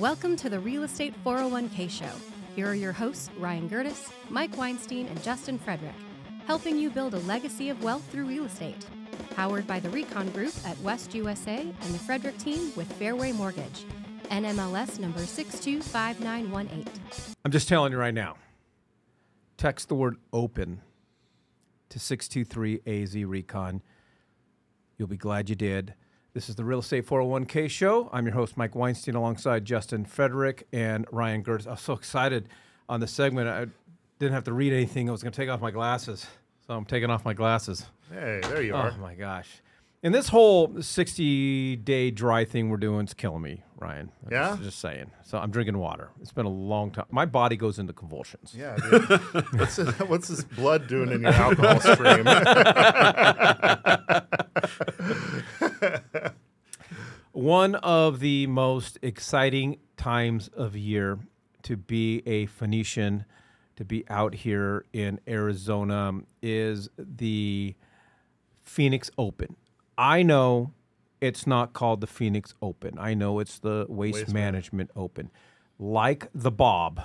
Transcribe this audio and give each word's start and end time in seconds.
Welcome 0.00 0.34
to 0.38 0.50
the 0.50 0.58
Real 0.58 0.82
Estate 0.82 1.14
401k 1.24 1.88
Show. 1.88 2.10
Here 2.56 2.66
are 2.66 2.74
your 2.74 2.90
hosts, 2.90 3.30
Ryan 3.38 3.70
Gerdes, 3.70 4.10
Mike 4.28 4.56
Weinstein, 4.56 5.06
and 5.06 5.22
Justin 5.22 5.56
Frederick, 5.56 5.94
helping 6.48 6.76
you 6.76 6.90
build 6.90 7.14
a 7.14 7.20
legacy 7.20 7.68
of 7.68 7.80
wealth 7.80 8.02
through 8.10 8.24
real 8.24 8.44
estate. 8.44 8.84
Powered 9.36 9.68
by 9.68 9.78
the 9.78 9.88
Recon 9.90 10.30
Group 10.30 10.52
at 10.66 10.76
West 10.80 11.14
USA 11.14 11.60
and 11.60 11.94
the 11.94 11.98
Frederick 12.00 12.36
team 12.38 12.72
with 12.74 12.92
Fairway 12.94 13.30
Mortgage. 13.30 13.84
NMLS 14.32 14.98
number 14.98 15.20
625918. 15.20 16.84
I'm 17.44 17.52
just 17.52 17.68
telling 17.68 17.92
you 17.92 17.98
right 17.98 18.12
now. 18.12 18.34
Text 19.58 19.88
the 19.88 19.94
word 19.94 20.16
open 20.32 20.80
to 21.90 22.00
623 22.00 22.80
AZ 22.84 23.14
Recon. 23.14 23.80
You'll 24.98 25.06
be 25.06 25.16
glad 25.16 25.48
you 25.48 25.54
did. 25.54 25.94
This 26.34 26.48
is 26.48 26.56
the 26.56 26.64
Real 26.64 26.80
Estate 26.80 27.06
401k 27.06 27.70
show. 27.70 28.10
I'm 28.12 28.26
your 28.26 28.34
host, 28.34 28.56
Mike 28.56 28.74
Weinstein, 28.74 29.14
alongside 29.14 29.64
Justin 29.64 30.04
Frederick 30.04 30.66
and 30.72 31.06
Ryan 31.12 31.44
Gerdes. 31.44 31.68
I 31.68 31.70
was 31.70 31.80
so 31.80 31.92
excited 31.92 32.48
on 32.88 32.98
the 32.98 33.06
segment. 33.06 33.48
I 33.48 33.66
didn't 34.18 34.32
have 34.32 34.42
to 34.44 34.52
read 34.52 34.72
anything. 34.72 35.08
I 35.08 35.12
was 35.12 35.22
going 35.22 35.30
to 35.30 35.36
take 35.36 35.48
off 35.48 35.60
my 35.60 35.70
glasses. 35.70 36.26
So 36.66 36.74
I'm 36.74 36.86
taking 36.86 37.08
off 37.08 37.24
my 37.24 37.34
glasses. 37.34 37.86
Hey, 38.12 38.40
there 38.42 38.62
you 38.62 38.74
are. 38.74 38.92
Oh, 38.92 39.00
my 39.00 39.14
gosh. 39.14 39.48
And 40.02 40.12
this 40.12 40.26
whole 40.28 40.82
60 40.82 41.76
day 41.76 42.10
dry 42.10 42.44
thing 42.44 42.68
we're 42.68 42.78
doing 42.78 43.06
is 43.06 43.14
killing 43.14 43.40
me, 43.42 43.62
Ryan. 43.78 44.10
I'm 44.26 44.32
Yeah? 44.32 44.48
Just, 44.50 44.62
just 44.62 44.78
saying. 44.80 45.12
So 45.22 45.38
I'm 45.38 45.52
drinking 45.52 45.78
water. 45.78 46.10
It's 46.20 46.32
been 46.32 46.46
a 46.46 46.50
long 46.50 46.90
time. 46.90 47.06
My 47.12 47.26
body 47.26 47.56
goes 47.56 47.78
into 47.78 47.92
convulsions. 47.92 48.56
Yeah, 48.58 48.76
what's, 49.52 49.76
this, 49.76 49.98
what's 50.00 50.26
this 50.28 50.42
blood 50.42 50.88
doing 50.88 51.12
in 51.12 51.22
your 51.22 51.30
alcohol 51.32 51.78
stream? 51.94 52.26
One 57.34 57.74
of 57.74 58.20
the 58.20 58.46
most 58.46 59.00
exciting 59.02 59.78
times 59.96 60.46
of 60.54 60.76
year 60.76 61.18
to 61.64 61.76
be 61.76 62.22
a 62.26 62.46
Phoenician, 62.46 63.24
to 63.74 63.84
be 63.84 64.04
out 64.08 64.36
here 64.36 64.84
in 64.92 65.18
Arizona, 65.26 66.20
is 66.40 66.88
the 66.96 67.74
Phoenix 68.62 69.10
Open. 69.18 69.56
I 69.98 70.22
know 70.22 70.74
it's 71.20 71.44
not 71.44 71.72
called 71.72 72.00
the 72.02 72.06
Phoenix 72.06 72.54
Open. 72.62 72.96
I 73.00 73.14
know 73.14 73.40
it's 73.40 73.58
the 73.58 73.86
Waste, 73.88 74.18
Waste 74.18 74.32
Management 74.32 74.92
Open. 74.94 75.32
Like 75.76 76.28
the 76.32 76.52
Bob, 76.52 77.02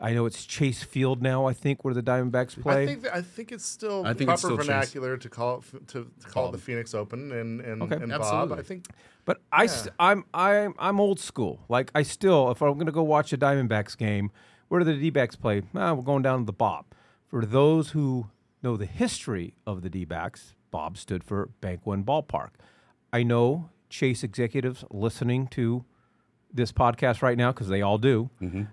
I 0.00 0.12
know 0.12 0.26
it's 0.26 0.44
Chase 0.44 0.82
Field 0.84 1.20
now. 1.22 1.46
I 1.46 1.52
think 1.52 1.84
where 1.84 1.92
the 1.92 2.02
Diamondbacks 2.02 2.60
play. 2.62 2.84
I 2.84 2.86
think 2.86 3.02
that, 3.02 3.14
I 3.16 3.22
think 3.22 3.50
it's 3.50 3.66
still 3.66 4.04
I 4.06 4.14
think 4.14 4.28
proper 4.28 4.32
it's 4.34 4.42
still 4.42 4.56
Chase. 4.58 4.66
vernacular 4.66 5.16
to 5.16 5.28
call 5.28 5.56
it 5.56 5.64
f- 5.74 5.86
to, 5.88 6.10
to 6.20 6.26
call 6.28 6.48
it 6.48 6.52
the 6.52 6.58
Phoenix 6.58 6.94
Open 6.94 7.32
and 7.32 7.60
and, 7.60 7.82
Okay. 7.82 7.96
and 7.96 8.10
Bob. 8.10 8.52
I 8.52 8.62
think 8.62 8.86
But 9.24 9.40
I, 9.52 9.66
st- 9.66 9.92
I'm, 9.98 10.24
I'm, 10.32 10.74
I'm 10.78 11.00
old 11.00 11.18
school. 11.18 11.60
Like 11.68 11.90
I 11.94 12.02
still, 12.02 12.50
if 12.50 12.62
I'm 12.62 12.74
going 12.74 12.86
to 12.86 12.92
go 12.92 13.02
watch 13.02 13.32
a 13.32 13.38
Diamondbacks 13.38 13.96
game, 13.98 14.30
where 14.68 14.78
do 14.78 14.84
the 14.84 14.96
D-backs 14.96 15.34
play? 15.36 15.62
Ah, 15.74 15.94
we're 15.94 16.02
going 16.02 16.22
down 16.22 16.40
to 16.40 16.44
the 16.46 16.52
Bob. 16.52 16.84
For 17.26 17.44
those 17.44 17.90
who 17.90 18.28
know 18.62 18.76
the 18.76 18.86
history 18.86 19.54
of 19.66 19.82
the 19.82 19.90
D-backs, 19.90 20.54
Bob 20.70 20.96
stood 20.96 21.24
for 21.24 21.50
Bank 21.60 21.80
One 21.84 22.04
Ballpark. 22.04 22.50
I 23.12 23.22
know 23.22 23.70
Chase 23.90 24.22
executives 24.22 24.84
listening 24.90 25.46
to 25.48 25.84
this 26.52 26.72
podcast 26.72 27.20
right 27.22 27.36
now 27.36 27.52
because 27.52 27.68
they 27.68 27.82
all 27.82 27.98
do. 27.98 28.30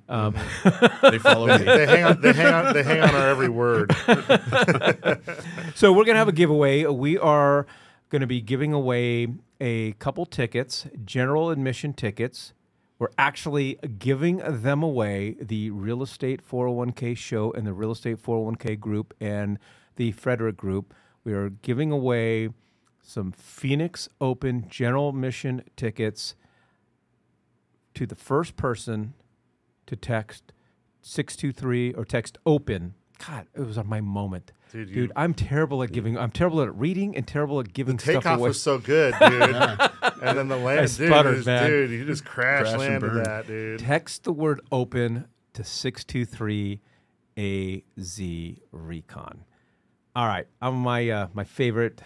Um, 0.09 0.35
They 1.01 1.19
follow 1.19 1.47
me. 1.57 1.63
they 1.63 1.85
hang 1.85 2.03
on 2.05 2.21
they 2.21 2.33
hang 2.33 2.53
on 2.53 2.73
they 2.73 2.83
hang 2.83 3.01
on 3.01 3.13
our 3.15 3.29
every 3.29 3.49
word. 3.49 3.93
So 5.75 5.91
we're 5.91 6.05
gonna 6.05 6.19
have 6.19 6.29
a 6.29 6.33
giveaway. 6.33 6.85
We 6.85 7.17
are 7.17 7.67
gonna 8.09 8.27
be 8.27 8.39
giving 8.41 8.71
away 8.73 9.27
a 9.59 9.91
couple 9.93 10.25
tickets, 10.25 10.87
general 11.03 11.49
admission 11.49 11.93
tickets. 11.93 12.53
We're 12.97 13.09
actually 13.17 13.77
giving 13.99 14.37
them 14.37 14.81
away. 14.81 15.35
The 15.41 15.69
Real 15.71 16.01
Estate 16.01 16.41
401k 16.49 17.17
show 17.17 17.51
and 17.51 17.67
the 17.67 17.73
Real 17.73 17.91
Estate 17.91 18.23
401k 18.23 18.79
group 18.79 19.13
and 19.19 19.59
the 19.97 20.13
Frederick 20.13 20.55
group. 20.55 20.93
We 21.25 21.33
are 21.33 21.49
giving 21.49 21.91
away 21.91 22.49
some 23.01 23.33
Phoenix 23.33 24.07
Open 24.21 24.67
general 24.69 25.09
admission 25.09 25.63
tickets 25.75 26.35
to 27.95 28.05
the 28.05 28.15
first 28.15 28.55
person 28.55 29.13
to 29.87 29.95
text 29.95 30.51
623 31.01 31.93
or 31.93 32.05
text 32.05 32.37
open. 32.45 32.93
God, 33.27 33.47
it 33.55 33.61
was 33.61 33.77
on 33.77 33.87
my 33.87 34.01
moment. 34.01 34.51
Dude, 34.71 34.87
Dude, 34.87 34.95
you- 34.95 35.11
I'm 35.15 35.33
terrible 35.33 35.81
at 35.83 35.91
giving. 35.91 36.17
I'm 36.17 36.31
terrible 36.31 36.61
at 36.61 36.75
reading 36.75 37.15
and 37.15 37.25
terrible 37.25 37.59
at 37.61 37.71
giving 37.73 37.97
stuff 37.97 38.15
Takeoff 38.15 38.39
away. 38.39 38.49
was 38.49 38.61
so 38.61 38.77
good, 38.77 39.13
dude. 39.21 39.31
and 39.31 40.37
then 40.37 40.47
the 40.49 40.57
land, 40.57 40.81
dude, 40.97 41.07
sputtered, 41.09 41.35
just- 41.35 41.45
man. 41.45 41.69
dude, 41.69 41.91
you 41.91 42.05
just 42.05 42.25
crash, 42.25 42.63
Crash 42.63 42.71
and 42.73 42.79
landed 42.79 43.25
that, 43.25 43.47
dude. 43.47 43.79
Text 43.79 44.23
the 44.25 44.33
word 44.33 44.59
open 44.71 45.25
to 45.53 45.63
623 45.63 46.81
AZ 47.37 48.21
Recon. 48.71 49.45
All 50.15 50.27
right, 50.27 50.47
I'm 50.61 50.75
my 50.75 51.09
uh, 51.09 51.27
my 51.33 51.43
favorite 51.45 52.01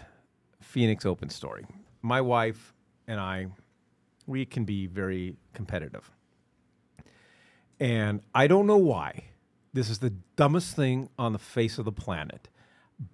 Phoenix 0.60 1.04
Open 1.06 1.28
story. 1.30 1.64
My 2.02 2.20
wife 2.20 2.72
and 3.08 3.18
I, 3.18 3.46
we 4.30 4.46
can 4.46 4.64
be 4.64 4.86
very 4.86 5.36
competitive, 5.52 6.10
and 7.78 8.22
I 8.34 8.46
don't 8.46 8.66
know 8.66 8.78
why. 8.78 9.24
This 9.72 9.90
is 9.90 9.98
the 9.98 10.14
dumbest 10.36 10.74
thing 10.74 11.10
on 11.18 11.32
the 11.32 11.38
face 11.38 11.78
of 11.78 11.84
the 11.84 11.92
planet, 11.92 12.48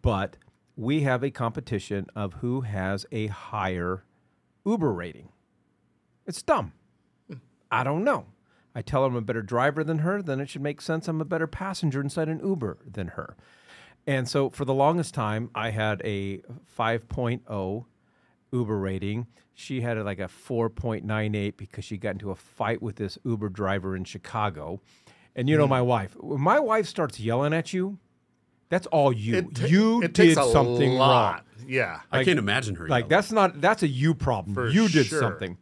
but 0.02 0.36
we 0.76 1.02
have 1.02 1.24
a 1.24 1.30
competition 1.30 2.06
of 2.14 2.34
who 2.34 2.60
has 2.60 3.06
a 3.10 3.26
higher 3.26 4.04
Uber 4.64 4.92
rating. 4.92 5.30
It's 6.26 6.42
dumb. 6.42 6.72
I 7.70 7.82
don't 7.84 8.04
know. 8.04 8.26
I 8.74 8.82
tell 8.82 9.02
her 9.02 9.08
I'm 9.08 9.16
a 9.16 9.22
better 9.22 9.42
driver 9.42 9.82
than 9.82 9.98
her, 9.98 10.20
then 10.20 10.40
it 10.40 10.50
should 10.50 10.62
make 10.62 10.80
sense 10.80 11.08
I'm 11.08 11.20
a 11.20 11.24
better 11.24 11.46
passenger 11.46 12.00
inside 12.00 12.28
an 12.28 12.40
Uber 12.44 12.78
than 12.86 13.08
her. 13.08 13.36
And 14.06 14.28
so 14.28 14.50
for 14.50 14.64
the 14.64 14.74
longest 14.74 15.14
time, 15.14 15.50
I 15.54 15.70
had 15.70 16.00
a 16.04 16.42
5.0 16.78 17.84
Uber 18.56 18.78
rating. 18.78 19.26
She 19.54 19.80
had 19.80 19.96
like 20.04 20.18
a 20.18 20.28
4.98 20.28 21.56
because 21.56 21.84
she 21.84 21.96
got 21.96 22.10
into 22.10 22.30
a 22.30 22.34
fight 22.34 22.82
with 22.82 22.96
this 22.96 23.18
Uber 23.24 23.48
driver 23.48 23.96
in 23.96 24.04
Chicago. 24.04 24.80
And 25.34 25.48
you 25.48 25.56
know 25.56 25.66
my 25.68 25.82
wife. 25.82 26.16
When 26.18 26.40
my 26.40 26.58
wife 26.58 26.86
starts 26.86 27.20
yelling 27.20 27.52
at 27.52 27.72
you, 27.72 27.98
that's 28.68 28.86
all 28.88 29.12
you. 29.12 29.36
It 29.36 29.54
ta- 29.54 29.66
you 29.66 29.98
it 30.02 30.12
did 30.12 30.34
takes 30.34 30.36
a 30.38 30.50
something 30.50 30.90
wrong. 30.90 30.98
lot. 30.98 31.46
Yeah. 31.66 32.00
I 32.10 32.24
can't 32.24 32.38
imagine 32.38 32.74
her. 32.76 32.88
Like 32.88 33.02
yelling. 33.04 33.08
that's 33.10 33.32
not 33.32 33.60
that's 33.60 33.82
a 33.82 33.88
you 33.88 34.14
problem. 34.14 34.54
For 34.54 34.68
you 34.68 34.88
did 34.88 35.06
sure. 35.06 35.20
something. 35.20 35.58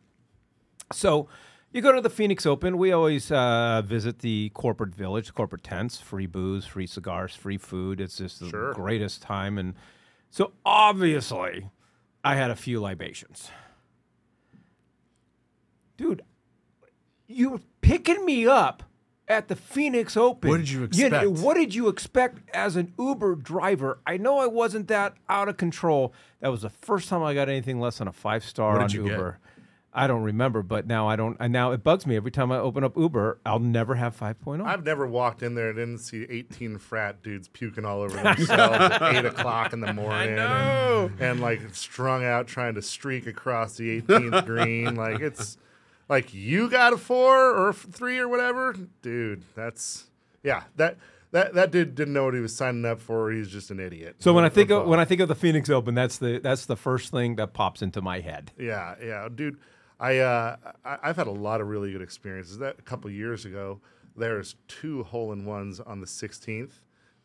So 0.92 1.28
you 1.72 1.80
go 1.82 1.90
to 1.92 2.00
the 2.00 2.10
Phoenix 2.10 2.46
Open. 2.46 2.78
We 2.78 2.92
always 2.92 3.30
uh, 3.32 3.82
visit 3.84 4.20
the 4.20 4.50
corporate 4.54 4.94
village, 4.94 5.34
corporate 5.34 5.64
tents, 5.64 5.98
free 6.00 6.26
booze, 6.26 6.64
free 6.66 6.86
cigars, 6.86 7.34
free 7.34 7.58
food. 7.58 8.00
It's 8.00 8.16
just 8.18 8.38
the 8.40 8.48
Sure. 8.48 8.72
greatest 8.74 9.22
time. 9.22 9.58
And 9.58 9.74
so 10.30 10.52
obviously, 10.64 11.68
I 12.24 12.36
had 12.36 12.50
a 12.50 12.56
few 12.56 12.80
libations. 12.80 13.50
Dude, 15.96 16.22
you 17.26 17.50
were 17.50 17.60
picking 17.80 18.24
me 18.24 18.46
up 18.46 18.82
at 19.28 19.48
the 19.48 19.56
Phoenix 19.56 20.16
Open. 20.16 20.50
What 20.50 20.58
did 20.58 20.70
you 20.70 20.80
know, 20.80 20.84
expect? 20.86 21.26
what 21.28 21.54
did 21.54 21.74
you 21.74 21.88
expect 21.88 22.38
as 22.54 22.76
an 22.76 22.92
Uber 22.98 23.36
driver? 23.36 23.98
I 24.06 24.16
know 24.16 24.38
I 24.38 24.46
wasn't 24.46 24.88
that 24.88 25.14
out 25.28 25.48
of 25.48 25.56
control. 25.56 26.12
That 26.40 26.48
was 26.48 26.62
the 26.62 26.70
first 26.70 27.08
time 27.08 27.22
I 27.22 27.34
got 27.34 27.48
anything 27.48 27.80
less 27.80 27.98
than 27.98 28.08
a 28.08 28.12
five 28.12 28.44
star 28.44 28.72
What 28.72 28.82
on 28.82 28.88
did 28.88 28.94
you 28.96 29.08
get? 29.08 29.18
I 29.96 30.08
don't 30.08 30.22
remember, 30.24 30.62
but 30.62 30.88
now 30.88 31.08
I 31.08 31.14
don't. 31.14 31.36
And 31.38 31.52
now 31.52 31.70
it 31.70 31.84
bugs 31.84 32.04
me 32.04 32.16
every 32.16 32.32
time 32.32 32.50
I 32.50 32.58
open 32.58 32.82
up 32.82 32.96
Uber. 32.96 33.38
I'll 33.46 33.60
never 33.60 33.94
have 33.94 34.20
oh. 34.20 34.26
5.0. 34.26 34.66
I've 34.66 34.84
never 34.84 35.06
walked 35.06 35.42
in 35.42 35.54
there 35.54 35.68
and 35.68 35.76
didn't 35.76 35.98
see 35.98 36.26
18 36.28 36.78
frat 36.78 37.22
dudes 37.22 37.46
puking 37.46 37.84
all 37.84 38.02
over 38.02 38.16
themselves 38.16 38.76
at 38.76 39.02
8 39.14 39.24
o'clock 39.24 39.72
in 39.72 39.80
the 39.80 39.92
morning. 39.92 40.34
know. 40.34 41.10
And, 41.12 41.20
and, 41.20 41.40
like 41.40 41.60
strung 41.74 42.24
out 42.24 42.48
trying 42.48 42.74
to 42.74 42.82
streak 42.82 43.28
across 43.28 43.76
the 43.76 44.02
18th 44.02 44.46
green. 44.46 44.96
Like 44.96 45.20
it's 45.20 45.58
like 46.08 46.34
you 46.34 46.68
got 46.68 46.92
a 46.92 46.96
four 46.96 47.54
or 47.54 47.72
three 47.72 48.18
or 48.18 48.28
whatever. 48.28 48.74
Dude, 49.00 49.44
that's, 49.54 50.06
yeah, 50.42 50.64
that. 50.76 50.98
That, 51.30 51.54
that 51.54 51.72
dude 51.72 51.96
didn't 51.96 52.14
know 52.14 52.26
what 52.26 52.34
he 52.34 52.38
was 52.38 52.54
signing 52.54 52.84
up 52.84 53.00
for. 53.00 53.32
He's 53.32 53.48
just 53.48 53.72
an 53.72 53.80
idiot. 53.80 54.14
so 54.20 54.32
when 54.32 54.44
I 54.44 54.48
think 54.48 54.70
of 54.70 54.86
when 54.86 55.00
I 55.00 55.04
think 55.04 55.20
of 55.20 55.26
the 55.26 55.34
Phoenix 55.34 55.68
Open, 55.68 55.92
that's 55.92 56.18
the 56.18 56.38
that's 56.38 56.66
the 56.66 56.76
first 56.76 57.10
thing 57.10 57.34
that 57.34 57.52
pops 57.52 57.82
into 57.82 58.00
my 58.00 58.20
head. 58.20 58.52
Yeah, 58.56 58.94
yeah, 59.02 59.28
dude. 59.34 59.58
I, 60.00 60.18
uh, 60.18 60.56
I 60.84 60.98
I've 61.02 61.16
had 61.16 61.26
a 61.26 61.32
lot 61.32 61.60
of 61.60 61.68
really 61.68 61.92
good 61.92 62.02
experiences. 62.02 62.58
That 62.58 62.76
a 62.78 62.82
couple 62.82 63.10
years 63.10 63.44
ago, 63.44 63.80
there's 64.16 64.56
two 64.68 65.02
hole 65.04 65.32
in 65.32 65.44
ones 65.44 65.80
on 65.80 66.00
the 66.00 66.06
16th. 66.06 66.72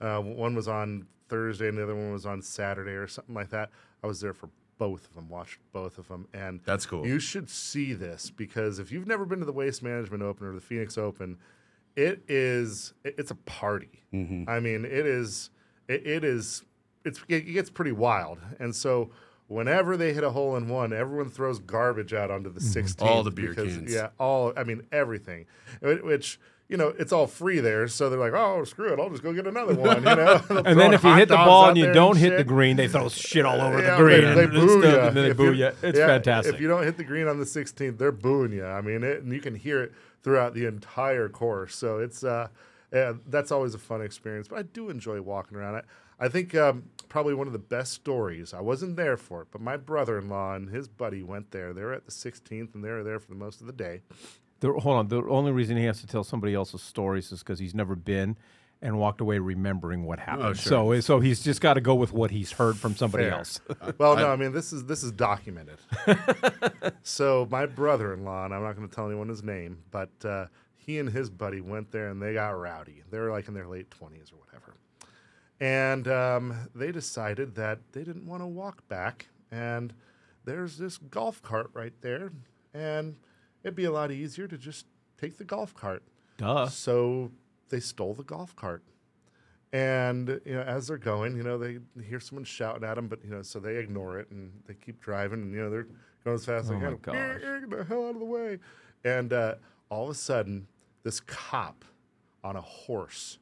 Uh, 0.01 0.19
one 0.21 0.56
was 0.56 0.68
on 0.68 1.06
Thursday, 1.27 1.68
and 1.68 1.77
the 1.77 1.83
other 1.83 1.95
one 1.95 2.12
was 2.12 2.25
on 2.25 2.42
Saturday 2.42 2.92
or 2.92 3.07
something 3.07 3.36
like 3.36 3.50
that. 3.50 3.69
I 4.04 4.07
was 4.07 4.21
there 4.21 4.33
for 4.33 4.50
both 4.77 5.06
of 5.06 5.13
them, 5.13 5.27
watched 5.30 5.60
both 5.74 5.98
of 5.98 6.07
them, 6.07 6.27
and 6.33 6.62
That's 6.66 6.86
cool. 6.86 7.06
You 7.06 7.19
should 7.19 7.50
see 7.50 7.94
this 7.94 8.31
because 8.31 8.80
if 8.80 8.92
you've 8.92 9.07
never 9.07 9.25
been 9.25 9.39
to 9.39 9.45
the 9.45 9.51
Waste 9.51 9.83
Management 9.83 10.24
Open 10.24 10.48
or 10.48 10.54
the 10.54 10.62
Phoenix 10.62 10.98
Open, 10.98 11.38
it 11.95 12.24
is 12.30 12.94
it's 13.04 13.30
a 13.31 13.36
party. 13.36 14.04
I 14.48 14.60
mean, 14.62 14.86
it 14.86 15.06
is 15.06 15.50
it, 15.89 16.07
it 16.07 16.24
is 16.24 16.63
it's 17.04 17.22
it 17.27 17.42
gets 17.42 17.69
pretty 17.69 17.92
wild. 17.92 18.39
And 18.60 18.74
so 18.74 19.10
whenever 19.50 19.98
they 19.98 20.13
hit 20.13 20.24
a 20.24 20.30
hole 20.30 20.56
in 20.56 20.69
one, 20.69 20.94
everyone 20.94 21.30
throws 21.30 21.60
garbage 21.60 22.13
out 22.13 22.31
onto 22.31 22.50
the 22.51 22.62
16th. 22.62 22.96
Mm-hmm. 22.96 23.06
All 23.06 23.24
the 23.24 23.31
beer 23.31 23.50
because, 23.50 23.75
cans. 23.75 23.94
Yeah, 23.94 24.10
all. 24.18 24.54
I 24.56 24.63
mean 24.63 24.84
everything, 24.92 25.46
which. 25.81 26.40
You 26.72 26.78
know, 26.78 26.90
it's 27.00 27.12
all 27.12 27.25
free 27.25 27.60
there, 27.62 27.88
so 27.88 28.12
they're 28.12 28.19
like, 28.19 28.34
"Oh, 28.34 28.63
screw 28.63 28.94
it! 28.94 29.00
I'll 29.00 29.10
just 29.10 29.24
go 29.24 29.34
get 29.34 29.48
another 29.48 29.74
one." 29.90 30.04
You 30.04 30.16
know, 30.16 30.40
And 30.68 30.80
then 30.80 30.94
if 30.94 31.04
you 31.04 31.16
hit 31.16 31.28
the 31.28 31.36
ball 31.36 31.68
and 31.69 31.75
you 31.75 31.92
don't 31.92 32.16
hit 32.16 32.38
the 32.38 32.44
green, 32.44 32.78
they 32.78 32.88
throw 32.88 33.10
shit 33.10 33.44
all 33.44 33.60
over 33.60 33.81
Yeah, 33.81 33.96
the 33.98 34.04
green. 34.04 34.22
They, 34.22 34.34
they 34.36 34.44
and 34.44 34.51
boo 34.51 34.69
stuff, 34.80 34.84
you. 34.94 35.00
and 35.00 35.18
then 35.18 35.24
they 35.24 35.30
If 35.31 35.38
boo 35.38 35.46
you- 35.46 35.66
you. 35.66 35.72
It's 35.81 35.98
yeah, 35.98 36.06
fantastic. 36.06 36.54
If 36.54 36.62
you 36.62 36.68
don't 36.68 36.84
hit 36.84 36.96
the 36.98 37.04
green 37.04 37.28
on 37.28 37.40
the 37.40 37.46
16th, 37.46 37.98
they're 37.98 38.12
booing 38.12 38.51
you. 38.51 38.63
I 38.68 38.81
mean, 38.81 39.04
it, 39.04 39.24
and 39.24 39.34
you 39.34 39.42
can 39.42 39.56
hear 39.56 39.81
it 39.81 39.94
throughout 40.22 40.54
the 40.54 40.68
entire 40.68 41.28
course. 41.28 41.75
So 41.75 41.98
it's 41.98 42.24
uh, 42.24 42.50
yeah, 42.94 43.13
that's 43.28 43.51
always 43.51 43.74
a 43.74 43.80
fun 43.80 44.04
experience. 44.04 44.48
But 44.48 44.60
I 44.60 44.62
do 44.62 44.92
enjoy 44.92 45.19
walking 45.24 45.57
around. 45.57 45.78
I, 45.78 45.81
I 46.19 46.27
think 46.27 46.54
um, 46.56 46.83
probably 47.07 47.33
one 47.33 47.48
of 47.48 47.54
the 47.54 47.60
best 47.60 47.94
stories. 47.94 48.54
I 48.54 48.62
wasn't 48.62 48.95
there 48.95 49.18
for 49.18 49.42
it, 49.42 49.48
but 49.51 49.62
my 49.62 49.77
brother-in-law 49.77 50.56
and 50.56 50.69
his 50.69 50.88
buddy 50.88 51.24
went 51.24 51.51
there. 51.51 51.74
They 51.74 51.83
were 51.83 51.94
at 51.94 52.06
the 52.06 52.12
16th, 52.12 52.75
and 52.75 52.83
they 52.83 52.89
were 52.89 53.04
there 53.04 53.19
for 53.19 53.30
the 53.30 53.36
most 53.36 53.62
of 53.62 53.68
the 53.68 53.74
day. 53.74 54.01
The, 54.60 54.74
hold 54.74 54.98
on. 54.98 55.07
The 55.07 55.24
only 55.30 55.51
reason 55.51 55.77
he 55.77 55.86
has 55.86 56.01
to 56.01 56.07
tell 56.07 56.24
somebody 56.24 56.54
else's 56.54 56.81
stories 56.81 57.31
is 57.31 57.39
because 57.39 57.60
he's 57.60 57.74
never 57.74 57.95
been 57.95 58.36
and 58.81 58.98
walked 58.98 59.21
away 59.21 59.39
remembering 59.39 60.06
what 60.06 60.19
happened. 60.19 60.48
Oh, 60.48 60.54
sure. 60.54 60.95
So, 60.95 61.01
so 61.01 61.19
he's 61.19 61.44
just 61.44 61.62
got 61.62 61.74
to 61.74 61.81
go 61.81 61.95
with 61.95 62.13
what 62.13 62.31
he's 62.31 62.51
heard 62.51 62.77
from 62.77 62.95
somebody 62.95 63.25
Fair. 63.25 63.33
else. 63.33 63.60
Well, 63.98 64.15
no, 64.15 64.30
I 64.30 64.36
mean 64.36 64.54
this 64.54 64.72
is 64.72 64.86
this 64.86 65.04
is 65.04 65.12
documented. 65.12 65.80
so 67.04 67.48
my 67.51 67.65
brother-in-law, 67.65 68.45
and 68.45 68.54
I'm 68.54 68.63
not 68.63 68.75
going 68.75 68.88
to 68.88 68.94
tell 68.94 69.07
anyone 69.07 69.27
his 69.27 69.44
name, 69.44 69.80
but 69.92 70.12
uh, 70.24 70.45
he 70.77 71.00
and 71.00 71.10
his 71.10 71.30
buddy 71.30 71.60
went 71.60 71.92
there 71.92 72.10
and 72.10 72.22
they 72.22 72.33
got 72.33 72.51
rowdy. 72.51 73.04
They 73.10 73.19
were 73.19 73.31
like 73.31 73.48
in 73.48 73.54
their 73.54 73.68
late 73.68 73.89
20s 73.89 74.31
or 74.31 74.38
whatever, 74.38 74.75
and 75.60 76.08
um, 76.08 76.70
they 76.74 76.92
decided 76.92 77.56
that 77.56 77.80
they 77.92 78.04
didn't 78.04 78.26
want 78.26 78.42
to 78.42 78.48
walk 78.48 78.88
back. 78.88 79.28
And 79.52 79.94
there's 80.46 80.78
this 80.78 80.98
golf 80.98 81.42
cart 81.42 81.70
right 81.74 81.94
there, 82.02 82.32
and 82.74 83.16
it'd 83.64 83.76
be 83.76 83.86
a 83.86 83.92
lot 83.92 84.12
easier 84.12 84.48
to 84.48 84.58
just 84.58 84.86
take 85.20 85.38
the 85.38 85.44
golf 85.44 85.74
cart. 85.74 86.04
Duh. 86.38 86.68
So 86.68 87.32
they 87.70 87.80
stole 87.80 88.14
the 88.14 88.24
golf 88.24 88.56
cart. 88.56 88.84
And 89.72 90.40
you 90.46 90.54
know, 90.56 90.62
as 90.62 90.88
they're 90.88 90.98
going, 90.98 91.36
you 91.38 91.44
know, 91.44 91.58
they 91.60 91.78
hear 92.04 92.20
someone 92.20 92.44
shouting 92.44 92.84
at 92.84 92.96
them, 92.96 93.08
but 93.08 93.24
you 93.24 93.30
know, 93.30 93.44
so 93.44 93.60
they 93.60 93.76
ignore 93.78 94.18
it 94.20 94.32
and 94.32 94.52
they 94.66 94.74
keep 94.74 95.00
driving, 95.00 95.42
and 95.44 95.54
you 95.54 95.62
know, 95.62 95.70
they're 95.70 95.88
going 96.24 96.36
as 96.36 96.46
fast 96.46 96.66
as 96.66 96.72
Oh 96.72 96.74
they 96.80 96.86
can. 96.86 96.98
gosh. 97.02 97.42
"Eh, 97.44 97.60
Get 97.60 97.70
the 97.70 97.84
hell 97.84 98.06
out 98.08 98.14
of 98.16 98.20
the 98.20 98.26
way! 98.26 98.60
And 99.04 99.32
uh, 99.32 99.56
all 99.90 100.06
of 100.06 100.10
a 100.10 100.16
sudden, 100.16 100.68
this 101.04 101.20
cop 101.20 101.86
on 102.44 102.56
a 102.56 102.62
horse 102.62 103.38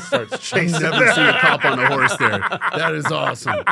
starts 0.00 0.38
chasing. 0.50 0.80
Never 0.82 1.04
them. 1.04 1.14
seen 1.14 1.26
a 1.26 1.32
cop 1.40 1.64
on 1.64 1.78
a 1.78 1.86
horse 1.88 2.16
there. 2.16 2.38
That 2.38 2.94
is 2.94 3.06
awesome. 3.06 3.64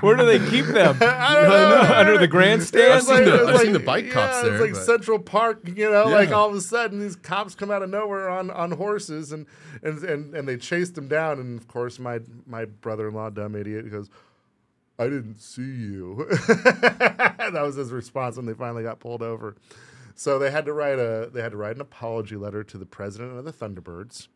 Where 0.00 0.16
do 0.16 0.24
they 0.26 0.38
keep 0.50 0.66
them? 0.66 0.96
I 1.02 1.34
don't 1.34 1.48
know. 1.88 1.94
Under 1.94 2.18
the 2.18 2.28
grandstands? 2.28 3.08
I've 3.08 3.16
seen 3.16 3.24
the- 3.26 3.34
it's 3.42 3.50
I've 3.50 3.60
seen 3.60 3.72
the 3.72 3.78
bike 3.80 4.10
cops 4.10 4.36
yeah, 4.36 4.42
there, 4.42 4.52
It's 4.54 4.60
like 4.62 4.72
but- 4.74 4.84
Central 4.84 5.18
Park, 5.18 5.60
you 5.74 5.90
know, 5.90 6.04
like 6.08 6.30
all 6.30 6.48
of 6.48 6.54
a 6.54 6.60
sudden 6.60 7.00
these 7.00 7.16
cops 7.16 7.54
come 7.54 7.70
out 7.70 7.82
of 7.82 7.90
nowhere 7.90 8.28
on, 8.28 8.50
on 8.50 8.72
horses 8.72 9.32
and, 9.32 9.46
and 9.82 10.02
and 10.04 10.34
and 10.34 10.48
they 10.48 10.56
chased 10.56 10.94
them 10.94 11.08
down. 11.08 11.38
And 11.40 11.58
of 11.58 11.68
course, 11.68 11.98
my 11.98 12.20
my 12.46 12.64
brother 12.64 13.08
in 13.08 13.14
law, 13.14 13.30
dumb 13.30 13.54
idiot, 13.56 13.90
goes, 13.90 14.08
"I 14.98 15.04
didn't 15.04 15.40
see 15.40 15.62
you." 15.62 16.26
that 16.28 17.52
was 17.62 17.76
his 17.76 17.90
response 17.92 18.36
when 18.36 18.46
they 18.46 18.54
finally 18.54 18.82
got 18.82 19.00
pulled 19.00 19.22
over. 19.22 19.56
So 20.16 20.38
they 20.38 20.50
had 20.50 20.64
to 20.66 20.72
write 20.72 20.98
a 20.98 21.28
they 21.32 21.42
had 21.42 21.52
to 21.52 21.56
write 21.58 21.74
an 21.74 21.80
apology 21.80 22.36
letter 22.36 22.62
to 22.64 22.78
the 22.78 22.86
president 22.86 23.36
of 23.36 23.44
the 23.44 23.52
Thunderbirds 23.52 24.28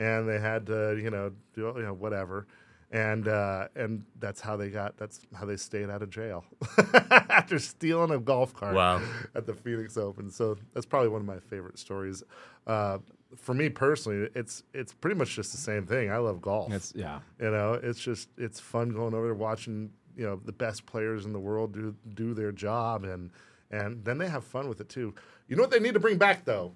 and 0.00 0.26
they 0.26 0.40
had 0.40 0.66
to, 0.66 0.98
you 1.00 1.10
know, 1.10 1.30
do 1.54 1.72
you 1.76 1.82
know 1.82 1.92
whatever, 1.92 2.46
and 2.90 3.28
uh, 3.28 3.68
and 3.76 4.02
that's 4.18 4.40
how 4.40 4.56
they 4.56 4.70
got. 4.70 4.96
That's 4.96 5.20
how 5.34 5.44
they 5.44 5.56
stayed 5.56 5.90
out 5.90 6.02
of 6.02 6.08
jail 6.10 6.44
after 7.28 7.58
stealing 7.58 8.10
a 8.10 8.18
golf 8.18 8.54
cart. 8.54 8.74
Wow. 8.74 9.02
At 9.34 9.46
the 9.46 9.54
Phoenix 9.54 9.96
Open, 9.98 10.30
so 10.30 10.56
that's 10.74 10.86
probably 10.86 11.10
one 11.10 11.20
of 11.20 11.26
my 11.26 11.38
favorite 11.38 11.78
stories. 11.78 12.24
Uh, 12.66 12.98
for 13.36 13.54
me 13.54 13.68
personally, 13.68 14.28
it's 14.34 14.64
it's 14.72 14.94
pretty 14.94 15.16
much 15.16 15.36
just 15.36 15.52
the 15.52 15.58
same 15.58 15.86
thing. 15.86 16.10
I 16.10 16.16
love 16.16 16.40
golf. 16.40 16.72
It's, 16.72 16.94
yeah. 16.96 17.20
You 17.38 17.50
know, 17.50 17.74
it's 17.74 18.00
just 18.00 18.30
it's 18.38 18.58
fun 18.58 18.88
going 18.90 19.14
over 19.14 19.26
there 19.26 19.34
watching 19.34 19.90
you 20.16 20.24
know 20.24 20.40
the 20.44 20.52
best 20.52 20.86
players 20.86 21.26
in 21.26 21.34
the 21.34 21.38
world 21.38 21.74
do 21.74 21.94
do 22.14 22.32
their 22.32 22.52
job 22.52 23.04
and 23.04 23.30
and 23.70 24.04
then 24.04 24.18
they 24.18 24.28
have 24.28 24.44
fun 24.44 24.66
with 24.66 24.80
it 24.80 24.88
too. 24.88 25.14
You 25.46 25.56
know 25.56 25.62
what 25.62 25.70
they 25.70 25.78
need 25.78 25.94
to 25.94 26.00
bring 26.00 26.16
back 26.16 26.46
though 26.46 26.72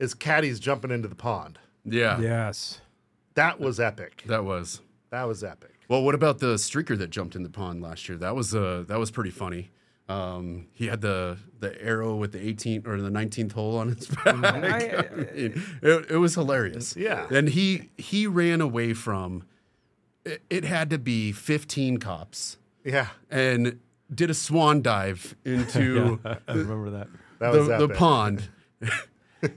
is 0.00 0.14
caddies 0.14 0.58
jumping 0.58 0.90
into 0.90 1.06
the 1.06 1.14
pond. 1.14 1.58
Yeah, 1.84 2.18
Yes. 2.20 2.80
That 3.34 3.60
was 3.60 3.78
epic. 3.78 4.24
that 4.26 4.44
was. 4.44 4.80
That 5.10 5.28
was 5.28 5.44
epic. 5.44 5.74
Well, 5.88 6.02
what 6.02 6.14
about 6.14 6.38
the 6.40 6.54
streaker 6.54 6.98
that 6.98 7.10
jumped 7.10 7.34
in 7.36 7.42
the 7.44 7.48
pond 7.50 7.80
last 7.82 8.08
year? 8.08 8.18
That 8.18 8.34
was 8.34 8.54
uh, 8.54 8.84
that 8.88 8.98
was 8.98 9.10
pretty 9.10 9.30
funny. 9.30 9.70
Um, 10.08 10.66
he 10.72 10.86
had 10.88 11.00
the 11.00 11.38
the 11.60 11.80
arrow 11.82 12.16
with 12.16 12.32
the 12.32 12.38
18th 12.38 12.86
or 12.86 13.00
the 13.00 13.10
19th 13.10 13.52
hole 13.52 13.76
on 13.78 13.88
his 13.90 14.06
back. 14.24 14.26
I- 14.26 15.06
I 15.08 15.14
mean, 15.14 15.62
it, 15.82 16.10
it 16.10 16.16
was 16.16 16.34
hilarious. 16.34 16.96
Yeah. 16.96 17.26
and 17.30 17.48
he 17.48 17.90
he 17.96 18.26
ran 18.26 18.60
away 18.60 18.92
from. 18.94 19.44
It, 20.24 20.42
it 20.50 20.64
had 20.64 20.90
to 20.90 20.98
be 20.98 21.32
15 21.32 21.96
cops 21.96 22.58
Yeah, 22.84 23.08
and 23.30 23.78
did 24.14 24.28
a 24.30 24.34
swan 24.34 24.82
dive 24.82 25.34
into 25.44 26.18
I 26.24 26.36
remember 26.52 26.90
that. 26.90 27.08
that 27.38 27.52
the, 27.52 27.58
was 27.58 27.68
the 27.68 27.84
epic. 27.84 27.96
pond. 27.96 28.48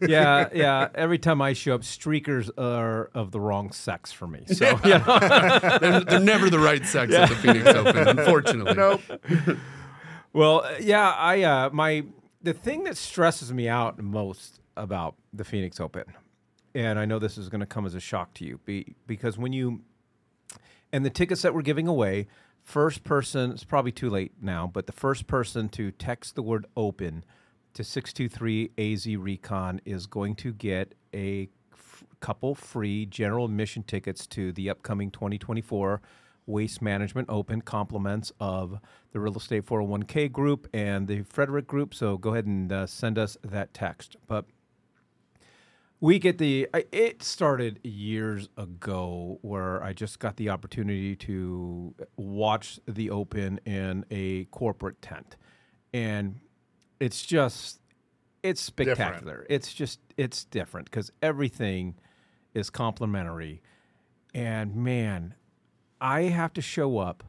yeah, 0.07 0.49
yeah. 0.53 0.89
Every 0.95 1.17
time 1.17 1.41
I 1.41 1.53
show 1.53 1.75
up, 1.75 1.81
streakers 1.81 2.49
are 2.57 3.11
of 3.13 3.31
the 3.31 3.39
wrong 3.39 3.71
sex 3.71 4.11
for 4.11 4.27
me. 4.27 4.43
So 4.47 4.79
yeah. 4.85 5.77
they're, 5.81 5.99
they're 6.01 6.19
never 6.19 6.49
the 6.49 6.59
right 6.59 6.85
sex 6.85 7.13
at 7.13 7.29
the 7.29 7.35
Phoenix 7.35 7.67
Open, 7.67 8.07
unfortunately. 8.07 8.73
Nope. 8.73 9.01
Well, 10.33 10.67
yeah, 10.81 11.11
I 11.11 11.43
uh, 11.43 11.69
my 11.71 12.05
the 12.41 12.53
thing 12.53 12.83
that 12.85 12.97
stresses 12.97 13.53
me 13.53 13.69
out 13.69 14.01
most 14.01 14.59
about 14.75 15.15
the 15.31 15.43
Phoenix 15.43 15.79
Open, 15.79 16.05
and 16.73 16.97
I 16.97 17.05
know 17.05 17.19
this 17.19 17.37
is 17.37 17.49
going 17.49 17.61
to 17.61 17.67
come 17.67 17.85
as 17.85 17.93
a 17.93 17.99
shock 17.99 18.33
to 18.35 18.45
you, 18.45 18.59
be, 18.65 18.95
because 19.05 19.37
when 19.37 19.53
you 19.53 19.81
and 20.91 21.05
the 21.05 21.11
tickets 21.11 21.43
that 21.43 21.53
we're 21.53 21.61
giving 21.61 21.87
away, 21.87 22.27
first 22.63 23.03
person 23.03 23.51
it's 23.51 23.63
probably 23.63 23.91
too 23.91 24.09
late 24.09 24.33
now, 24.41 24.65
but 24.65 24.87
the 24.87 24.91
first 24.91 25.27
person 25.27 25.69
to 25.69 25.91
text 25.91 26.33
the 26.33 26.41
word 26.41 26.65
"open" 26.75 27.23
to 27.73 27.83
six 27.83 28.13
two 28.13 28.29
three 28.29 28.71
AZ 28.77 29.05
Recon 29.07 29.81
is 29.85 30.05
going 30.05 30.35
to 30.35 30.53
get 30.53 30.93
a 31.13 31.49
f- 31.71 32.03
couple 32.19 32.55
free 32.55 33.05
general 33.05 33.45
admission 33.45 33.83
tickets 33.83 34.27
to 34.27 34.51
the 34.51 34.69
upcoming 34.69 35.11
2024 35.11 36.01
Waste 36.45 36.81
Management 36.81 37.29
Open 37.29 37.61
compliments 37.61 38.31
of 38.39 38.79
the 39.11 39.19
Real 39.19 39.37
Estate 39.37 39.65
401k 39.65 40.31
group 40.31 40.67
and 40.73 41.07
the 41.07 41.23
Frederick 41.23 41.67
group. 41.67 41.93
So 41.93 42.17
go 42.17 42.31
ahead 42.31 42.45
and 42.45 42.71
uh, 42.71 42.85
send 42.85 43.17
us 43.17 43.37
that 43.43 43.73
text. 43.73 44.17
But 44.27 44.45
we 46.03 46.19
get 46.19 46.37
the 46.37 46.67
it 46.91 47.23
started 47.23 47.79
years 47.81 48.49
ago 48.57 49.39
where 49.41 49.81
i 49.81 49.93
just 49.93 50.19
got 50.19 50.35
the 50.35 50.49
opportunity 50.49 51.15
to 51.15 51.95
watch 52.17 52.77
the 52.85 53.09
open 53.09 53.57
in 53.65 54.03
a 54.11 54.43
corporate 54.51 55.01
tent 55.01 55.37
and 55.93 56.41
it's 57.03 57.23
just 57.23 57.79
it's 58.41 58.61
spectacular 58.61 59.45
it's 59.49 59.73
just 59.73 59.99
it's 60.17 60.45
different 60.45 60.85
because 60.89 61.11
everything 61.21 61.95
is 62.53 62.69
complimentary 62.69 63.61
and 64.33 64.75
man 64.75 65.33
i 65.99 66.23
have 66.23 66.53
to 66.53 66.61
show 66.61 66.97
up 66.97 67.23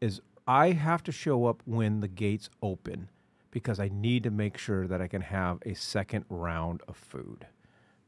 is 0.00 0.20
i 0.46 0.72
have 0.72 1.02
to 1.02 1.12
show 1.12 1.46
up 1.46 1.62
when 1.64 2.00
the 2.00 2.08
gates 2.08 2.48
open 2.62 3.08
because 3.50 3.78
i 3.78 3.88
need 3.92 4.22
to 4.22 4.30
make 4.30 4.56
sure 4.56 4.86
that 4.86 5.00
i 5.00 5.06
can 5.06 5.22
have 5.22 5.58
a 5.64 5.74
second 5.74 6.24
round 6.28 6.82
of 6.88 6.96
food 6.96 7.46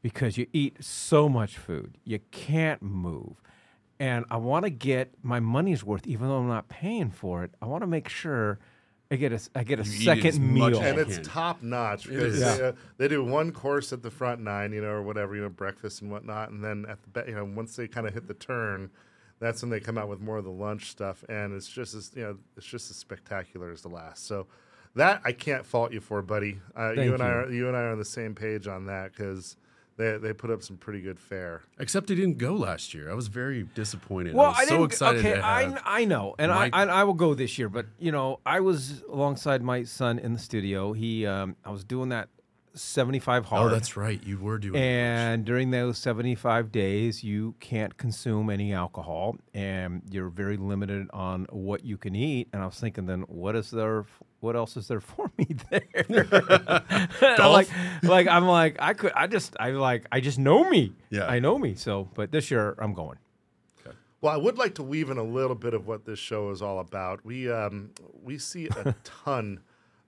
because 0.01 0.37
you 0.37 0.47
eat 0.53 0.77
so 0.83 1.27
much 1.27 1.57
food, 1.57 1.97
you 2.03 2.19
can't 2.31 2.81
move. 2.81 3.41
And 3.99 4.25
I 4.31 4.37
want 4.37 4.63
to 4.63 4.69
get 4.69 5.13
my 5.21 5.39
money's 5.39 5.83
worth, 5.83 6.07
even 6.07 6.29
though 6.29 6.37
I'm 6.37 6.47
not 6.47 6.69
paying 6.69 7.11
for 7.11 7.43
it. 7.43 7.51
I 7.61 7.65
want 7.65 7.81
to 7.81 7.87
make 7.87 8.07
sure 8.07 8.59
I 9.11 9.15
get 9.15 9.33
a 9.33 9.39
I 9.55 9.63
get 9.63 9.79
a 9.79 9.83
You 9.83 10.03
second 10.05 10.53
meal. 10.53 10.79
and 10.81 10.99
it's 10.99 11.19
top 11.27 11.63
notch 11.63 12.07
because 12.07 12.35
is. 12.35 12.57
they, 12.59 12.63
uh, 12.67 12.71
they 12.97 13.07
do 13.07 13.23
one 13.23 13.51
course 13.51 13.91
at 13.91 14.03
the 14.03 14.11
front 14.11 14.39
nine, 14.41 14.71
you 14.71 14.81
know, 14.81 14.89
or 14.89 15.01
whatever, 15.01 15.35
you 15.35 15.41
know, 15.41 15.49
breakfast 15.49 16.01
and 16.03 16.11
whatnot, 16.11 16.51
and 16.51 16.63
then 16.63 16.85
at 16.87 17.01
the 17.01 17.09
ba- 17.09 17.25
you 17.27 17.33
know 17.35 17.43
once 17.45 17.75
they 17.75 17.87
kind 17.87 18.05
of 18.05 18.13
hit 18.13 18.27
the 18.27 18.35
turn, 18.35 18.91
that's 19.39 19.63
when 19.63 19.71
they 19.71 19.79
come 19.79 19.97
out 19.97 20.09
with 20.09 20.19
more 20.21 20.37
of 20.37 20.43
the 20.43 20.51
lunch 20.51 20.91
stuff, 20.91 21.23
and 21.27 21.55
it's 21.55 21.67
just 21.67 21.95
as 21.95 22.11
you 22.15 22.21
know, 22.21 22.37
it's 22.55 22.67
just 22.67 22.91
as 22.91 22.97
spectacular 22.97 23.71
as 23.71 23.81
the 23.81 23.89
last. 23.89 24.27
So 24.27 24.45
that 24.95 25.21
I 25.25 25.31
can't 25.31 25.65
fault 25.65 25.91
you 25.91 26.01
for, 26.01 26.21
buddy. 26.21 26.59
Uh, 26.75 26.93
Thank 26.93 27.05
you 27.05 27.13
and 27.15 27.23
I 27.23 27.29
are 27.29 27.51
you 27.51 27.67
and 27.67 27.75
I 27.75 27.81
are 27.81 27.91
on 27.91 27.97
the 27.97 28.05
same 28.05 28.35
page 28.35 28.67
on 28.67 28.85
that 28.85 29.11
because 29.11 29.55
they 29.99 30.17
they 30.17 30.33
put 30.33 30.49
up 30.49 30.63
some 30.63 30.77
pretty 30.77 31.01
good 31.01 31.19
fare. 31.19 31.61
Except 31.77 32.07
they 32.07 32.15
didn't 32.15 32.37
go 32.37 32.53
last 32.53 32.93
year. 32.93 33.11
I 33.11 33.13
was 33.13 33.27
very 33.27 33.63
disappointed. 33.75 34.33
well, 34.33 34.47
I 34.47 34.49
was 34.49 34.57
I 34.57 34.63
so 34.63 34.69
didn't. 34.69 34.85
excited 34.85 35.19
okay, 35.19 35.35
to 35.35 35.41
have. 35.41 35.81
I 35.85 36.01
I 36.01 36.05
know, 36.05 36.35
and 36.39 36.51
Mike- 36.51 36.73
I, 36.73 36.83
I 36.83 37.01
I 37.01 37.03
will 37.03 37.13
go 37.13 37.33
this 37.33 37.59
year. 37.59 37.69
But 37.69 37.85
you 37.99 38.11
know, 38.11 38.39
I 38.45 38.61
was 38.61 39.03
alongside 39.11 39.61
my 39.61 39.83
son 39.83 40.17
in 40.17 40.33
the 40.33 40.39
studio. 40.39 40.93
He 40.93 41.25
um, 41.25 41.55
I 41.65 41.69
was 41.71 41.83
doing 41.83 42.09
that 42.09 42.29
75 42.73 43.45
hard. 43.45 43.71
Oh, 43.71 43.73
that's 43.73 43.97
right. 43.97 44.23
You 44.23 44.37
were 44.37 44.57
doing. 44.57 44.75
It. 44.75 44.85
And 44.85 45.45
during 45.45 45.71
those 45.71 45.97
75 45.97 46.71
days, 46.71 47.23
you 47.23 47.55
can't 47.59 47.97
consume 47.97 48.49
any 48.49 48.73
alcohol 48.73 49.35
and 49.53 50.01
you're 50.09 50.29
very 50.29 50.55
limited 50.55 51.07
on 51.11 51.45
what 51.49 51.83
you 51.83 51.97
can 51.97 52.15
eat. 52.15 52.47
And 52.53 52.61
I 52.61 52.65
was 52.65 52.79
thinking, 52.79 53.05
then 53.05 53.21
what 53.23 53.55
is 53.55 53.71
there? 53.71 54.05
What 54.39 54.55
else 54.55 54.77
is 54.77 54.87
there 54.87 55.01
for 55.01 55.31
me 55.37 55.47
there? 55.69 55.83
like, 57.21 57.69
like 58.03 58.27
I'm 58.27 58.45
like 58.47 58.77
I 58.79 58.93
could 58.93 59.11
I 59.13 59.27
just 59.27 59.55
I 59.59 59.71
like 59.71 60.05
I 60.11 60.19
just 60.19 60.39
know 60.39 60.69
me. 60.69 60.93
Yeah. 61.09 61.25
I 61.25 61.39
know 61.39 61.57
me. 61.57 61.75
So, 61.75 62.09
but 62.13 62.31
this 62.31 62.49
year 62.49 62.75
I'm 62.79 62.93
going. 62.93 63.17
Well, 64.21 64.33
I 64.33 64.37
would 64.37 64.57
like 64.57 64.75
to 64.75 64.83
weave 64.83 65.09
in 65.09 65.17
a 65.17 65.23
little 65.23 65.55
bit 65.55 65.73
of 65.73 65.87
what 65.87 66.05
this 66.05 66.19
show 66.19 66.49
is 66.49 66.61
all 66.61 66.79
about. 66.79 67.23
We 67.23 67.49
um, 67.49 67.91
we 68.21 68.37
see 68.37 68.67
a 68.67 68.93
ton 69.03 69.61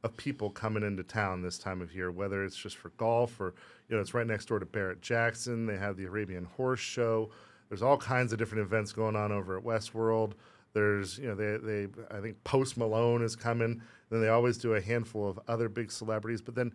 of 0.04 0.18
people 0.18 0.50
coming 0.50 0.84
into 0.84 1.04
town 1.04 1.42
this 1.42 1.58
time 1.58 1.82
of 1.82 1.96
year, 1.96 2.12
whether 2.12 2.44
it's 2.44 2.58
just 2.58 2.76
for 2.76 2.90
golf 2.98 3.40
or 3.40 3.54
you 3.88 3.96
know 3.96 4.02
it's 4.02 4.14
right 4.14 4.28
next 4.28 4.48
door 4.48 4.60
to 4.60 4.66
Barrett 4.66 5.02
Jackson. 5.02 5.66
They 5.66 5.78
have 5.78 5.96
the 5.96 6.06
Arabian 6.06 6.44
Horse 6.44 6.82
Show. 6.82 7.30
There's 7.70 7.82
all 7.82 7.98
kinds 7.98 8.34
of 8.34 8.40
different 8.40 8.66
events 8.66 8.92
going 8.92 9.16
on 9.16 9.32
over 9.32 9.58
at 9.58 9.64
Westworld. 9.64 10.34
There's 10.74 11.18
you 11.18 11.28
know 11.28 11.36
they 11.36 11.58
they 11.58 11.88
I 12.10 12.22
think 12.22 12.44
Post 12.44 12.78
Malone 12.78 13.22
is 13.24 13.36
coming. 13.36 13.82
Then 14.10 14.22
they 14.22 14.30
always 14.30 14.58
do 14.58 14.74
a 14.75 14.82
handful 14.82 15.30
of 15.30 15.40
other 15.48 15.70
big 15.70 15.92
celebrities, 15.92 16.42
but 16.42 16.56
then 16.56 16.72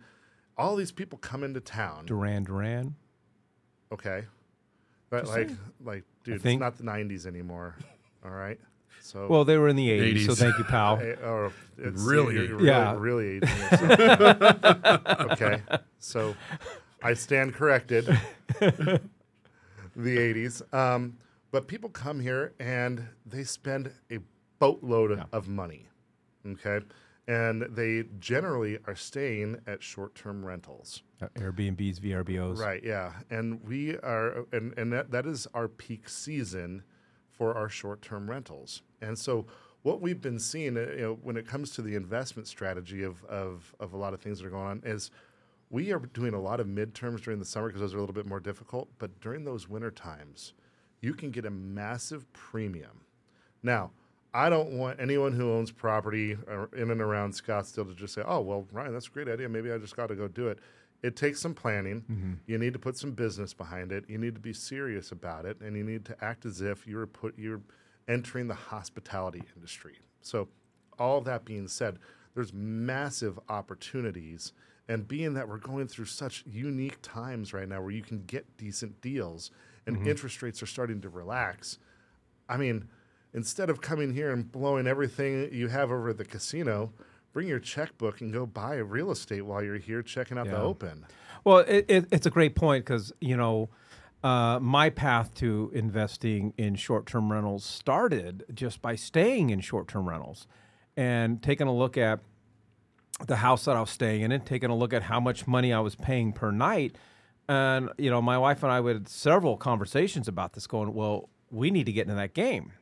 all 0.57 0.75
these 0.75 0.91
people 0.91 1.17
come 1.19 1.43
into 1.43 1.59
town. 1.59 2.05
Duran 2.05 2.43
Duran. 2.43 2.95
Okay. 3.91 4.25
But 5.09 5.21
Just 5.21 5.31
like, 5.31 5.47
saying. 5.47 5.59
like, 5.85 6.03
dude, 6.23 6.43
it's 6.45 6.59
not 6.59 6.77
the 6.77 6.83
'90s 6.83 7.25
anymore. 7.25 7.75
All 8.25 8.31
right. 8.31 8.59
So, 8.99 9.27
Well, 9.29 9.45
they 9.45 9.57
were 9.57 9.69
in 9.69 9.75
the 9.77 9.87
80s, 9.89 10.25
so 10.25 10.35
thank 10.35 10.57
you, 10.57 10.63
pal. 10.65 10.97
eh, 11.01 11.13
or 11.23 11.53
it's, 11.77 12.01
Really? 12.01 12.33
you're, 12.33 12.43
you're 12.45 12.61
Yeah. 12.61 12.95
really 12.97 13.27
aging 13.37 13.47
yourself. 13.57 15.05
okay. 15.31 15.61
So, 15.99 16.35
I 17.01 17.13
stand 17.13 17.53
corrected. 17.53 18.05
the 18.59 18.99
'80s. 19.95 20.73
Um, 20.73 21.17
but 21.57 21.67
people 21.67 21.89
come 21.89 22.19
here 22.19 22.53
and 22.59 23.03
they 23.25 23.43
spend 23.43 23.91
a 24.11 24.19
boatload 24.59 25.17
Yeah. 25.17 25.23
of 25.33 25.47
money. 25.47 25.87
Okay. 26.45 26.85
And 27.27 27.63
they 27.63 28.03
generally 28.19 28.77
are 28.85 28.93
staying 28.93 29.61
at 29.65 29.81
short-term 29.81 30.45
rentals. 30.45 31.01
Uh, 31.19 31.29
Airbnbs, 31.29 31.99
VRBOs. 31.99 32.59
Right, 32.59 32.83
yeah. 32.83 33.13
And 33.31 33.59
we 33.63 33.97
are 33.97 34.45
and, 34.51 34.77
and 34.77 34.93
that, 34.93 35.09
that 35.09 35.25
is 35.25 35.47
our 35.55 35.67
peak 35.67 36.07
season 36.09 36.83
for 37.31 37.55
our 37.57 37.69
short-term 37.69 38.29
rentals. 38.29 38.83
And 39.01 39.17
so 39.17 39.47
what 39.81 39.99
we've 39.99 40.21
been 40.21 40.39
seeing 40.39 40.77
uh, 40.77 40.81
you 40.81 41.01
know, 41.01 41.13
when 41.23 41.37
it 41.37 41.47
comes 41.47 41.71
to 41.71 41.81
the 41.81 41.95
investment 41.95 42.47
strategy 42.47 43.01
of, 43.01 43.23
of, 43.25 43.73
of 43.79 43.93
a 43.93 43.97
lot 43.97 44.13
of 44.13 44.21
things 44.21 44.37
that 44.37 44.45
are 44.45 44.51
going 44.51 44.67
on 44.67 44.81
is 44.85 45.09
we 45.71 45.91
are 45.91 45.97
doing 45.97 46.35
a 46.35 46.39
lot 46.39 46.59
of 46.59 46.67
midterms 46.67 47.19
during 47.23 47.39
the 47.39 47.45
summer 47.45 47.65
because 47.69 47.81
those 47.81 47.95
are 47.95 47.97
a 47.97 47.99
little 47.99 48.13
bit 48.13 48.27
more 48.27 48.39
difficult. 48.39 48.89
But 48.99 49.19
during 49.21 49.43
those 49.43 49.67
winter 49.67 49.89
times, 49.89 50.53
you 51.01 51.13
can 51.13 51.31
get 51.31 51.45
a 51.45 51.49
massive 51.49 52.31
premium. 52.33 53.01
Now, 53.63 53.91
I 54.33 54.49
don't 54.49 54.77
want 54.77 54.99
anyone 54.99 55.33
who 55.33 55.51
owns 55.51 55.71
property 55.71 56.37
uh, 56.49 56.67
in 56.75 56.91
and 56.91 57.01
around 57.01 57.33
Scottsdale 57.33 57.87
to 57.87 57.95
just 57.95 58.13
say, 58.13 58.21
"Oh, 58.25 58.41
well, 58.41 58.67
Ryan, 58.71 58.93
that's 58.93 59.07
a 59.07 59.11
great 59.11 59.27
idea. 59.27 59.49
Maybe 59.49 59.71
I 59.71 59.77
just 59.77 59.95
got 59.95 60.07
to 60.07 60.15
go 60.15 60.27
do 60.27 60.47
it." 60.47 60.59
It 61.03 61.15
takes 61.15 61.39
some 61.39 61.53
planning. 61.53 62.39
You 62.47 62.57
need 62.57 62.73
to 62.73 62.79
put 62.79 62.97
some 62.97 63.11
business 63.11 63.53
behind 63.53 63.91
it. 63.91 64.05
You 64.07 64.17
need 64.17 64.33
to 64.33 64.41
be 64.41 64.53
serious 64.53 65.11
about 65.11 65.45
it, 65.45 65.61
and 65.61 65.77
you 65.77 65.83
need 65.83 66.05
to 66.05 66.23
act 66.23 66.45
as 66.45 66.61
if 66.61 66.87
you're 66.87 67.05
put 67.07 67.37
you're 67.37 67.61
entering 68.07 68.47
the 68.47 68.55
hospitality 68.55 69.43
industry. 69.55 69.99
So, 70.21 70.47
all 70.99 71.21
that 71.21 71.45
being 71.45 71.67
said, 71.67 71.99
there's 72.33 72.53
massive 72.53 73.39
opportunities, 73.49 74.53
and 74.87 75.07
being 75.07 75.33
that 75.35 75.47
we're 75.47 75.57
going 75.57 75.87
through 75.87 76.05
such 76.05 76.43
unique 76.47 76.97
times 77.01 77.53
right 77.53 77.67
now, 77.67 77.81
where 77.81 77.91
you 77.91 78.03
can 78.03 78.23
get 78.23 78.57
decent 78.57 78.99
deals 79.01 79.51
and 79.87 80.07
interest 80.07 80.41
rates 80.41 80.61
are 80.61 80.67
starting 80.67 81.01
to 81.01 81.09
relax. 81.09 81.79
I 82.49 82.57
mean, 82.57 82.87
instead 83.33 83.69
of 83.69 83.81
coming 83.81 84.13
here 84.13 84.31
and 84.31 84.51
blowing 84.51 84.87
everything 84.87 85.49
you 85.51 85.67
have 85.69 85.91
over 85.91 86.09
at 86.09 86.17
the 86.17 86.25
casino, 86.25 86.93
bring 87.33 87.47
your 87.47 87.59
checkbook 87.59 88.21
and 88.21 88.33
go 88.33 88.45
buy 88.45 88.75
a 88.75 88.83
real 88.83 89.11
estate 89.11 89.41
while 89.41 89.63
you're 89.63 89.77
here 89.77 90.01
checking 90.01 90.37
out 90.37 90.47
the 90.47 90.57
open. 90.57 91.05
Well, 91.43 91.59
it, 91.59 91.85
it, 91.87 92.05
it's 92.11 92.25
a 92.25 92.29
great 92.29 92.55
point 92.55 92.85
because 92.85 93.13
you 93.21 93.37
know 93.37 93.69
uh, 94.23 94.59
my 94.59 94.89
path 94.89 95.33
to 95.35 95.71
investing 95.73 96.53
in 96.57 96.75
short-term 96.75 97.31
rentals 97.31 97.63
started 97.63 98.43
just 98.53 98.81
by 98.81 98.95
staying 98.95 99.51
in 99.51 99.61
short-term 99.61 100.09
rentals 100.09 100.47
and 100.95 101.41
taking 101.41 101.67
a 101.67 101.73
look 101.73 101.97
at 101.97 102.19
the 103.25 103.37
house 103.37 103.65
that 103.65 103.75
I 103.75 103.81
was 103.81 103.89
staying 103.89 104.21
in 104.21 104.31
and 104.31 104.45
taking 104.45 104.69
a 104.69 104.75
look 104.75 104.93
at 104.93 105.03
how 105.03 105.19
much 105.19 105.47
money 105.47 105.73
I 105.73 105.79
was 105.79 105.95
paying 105.95 106.33
per 106.33 106.51
night. 106.51 106.95
And 107.49 107.89
you 107.97 108.09
know, 108.09 108.21
my 108.21 108.37
wife 108.37 108.63
and 108.63 108.71
I 108.71 108.81
had 108.81 109.07
several 109.07 109.57
conversations 109.57 110.27
about 110.27 110.53
this, 110.53 110.67
going, 110.67 110.93
"Well, 110.93 111.29
we 111.49 111.71
need 111.71 111.85
to 111.85 111.93
get 111.93 112.03
into 112.03 112.15
that 112.15 112.33
game." 112.33 112.73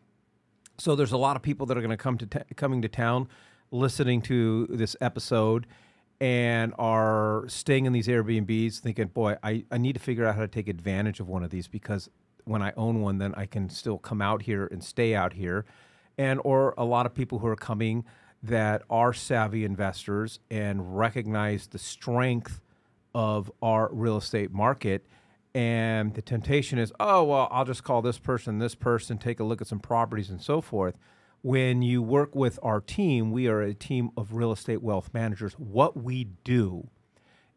So 0.77 0.95
there's 0.95 1.11
a 1.11 1.17
lot 1.17 1.35
of 1.35 1.41
people 1.41 1.65
that 1.67 1.77
are 1.77 1.81
going 1.81 1.91
to 1.91 1.97
come 1.97 2.17
to 2.17 2.25
t- 2.25 2.53
coming 2.55 2.81
to 2.81 2.89
town, 2.89 3.27
listening 3.71 4.21
to 4.23 4.67
this 4.67 4.95
episode, 4.99 5.67
and 6.19 6.73
are 6.79 7.45
staying 7.47 7.85
in 7.85 7.93
these 7.93 8.07
Airbnbs, 8.07 8.79
thinking, 8.79 9.07
"Boy, 9.07 9.37
I, 9.43 9.65
I 9.71 9.77
need 9.77 9.93
to 9.93 9.99
figure 9.99 10.25
out 10.25 10.35
how 10.35 10.41
to 10.41 10.47
take 10.47 10.67
advantage 10.67 11.19
of 11.19 11.27
one 11.27 11.43
of 11.43 11.51
these 11.51 11.67
because 11.67 12.09
when 12.45 12.61
I 12.61 12.73
own 12.75 13.01
one, 13.01 13.19
then 13.19 13.33
I 13.35 13.45
can 13.45 13.69
still 13.69 13.97
come 13.97 14.21
out 14.21 14.43
here 14.43 14.67
and 14.67 14.83
stay 14.83 15.13
out 15.13 15.33
here." 15.33 15.65
And 16.17 16.39
or 16.43 16.73
a 16.77 16.85
lot 16.85 17.05
of 17.05 17.13
people 17.13 17.39
who 17.39 17.47
are 17.47 17.55
coming 17.55 18.03
that 18.41 18.83
are 18.89 19.13
savvy 19.13 19.63
investors 19.63 20.39
and 20.49 20.97
recognize 20.97 21.67
the 21.67 21.79
strength 21.79 22.61
of 23.15 23.49
our 23.61 23.89
real 23.93 24.17
estate 24.17 24.51
market. 24.51 25.07
And 25.55 26.13
the 26.13 26.21
temptation 26.21 26.77
is, 26.77 26.91
oh, 26.99 27.23
well, 27.23 27.47
I'll 27.49 27.63
just 27.63 27.85
call 27.85 28.01
this 28.01 28.19
person, 28.19 28.59
this 28.59 28.75
person, 28.75 29.17
take 29.17 29.39
a 29.39 29.45
look 29.45 29.61
at 29.61 29.67
some 29.67 29.79
properties 29.79 30.29
and 30.29 30.41
so 30.41 30.59
forth. 30.59 30.97
When 31.41 31.81
you 31.81 32.01
work 32.01 32.35
with 32.35 32.59
our 32.61 32.81
team, 32.81 33.31
we 33.31 33.47
are 33.47 33.61
a 33.61 33.73
team 33.73 34.11
of 34.17 34.33
real 34.33 34.51
estate 34.51 34.83
wealth 34.83 35.11
managers. 35.13 35.53
What 35.53 35.95
we 35.95 36.25
do 36.43 36.89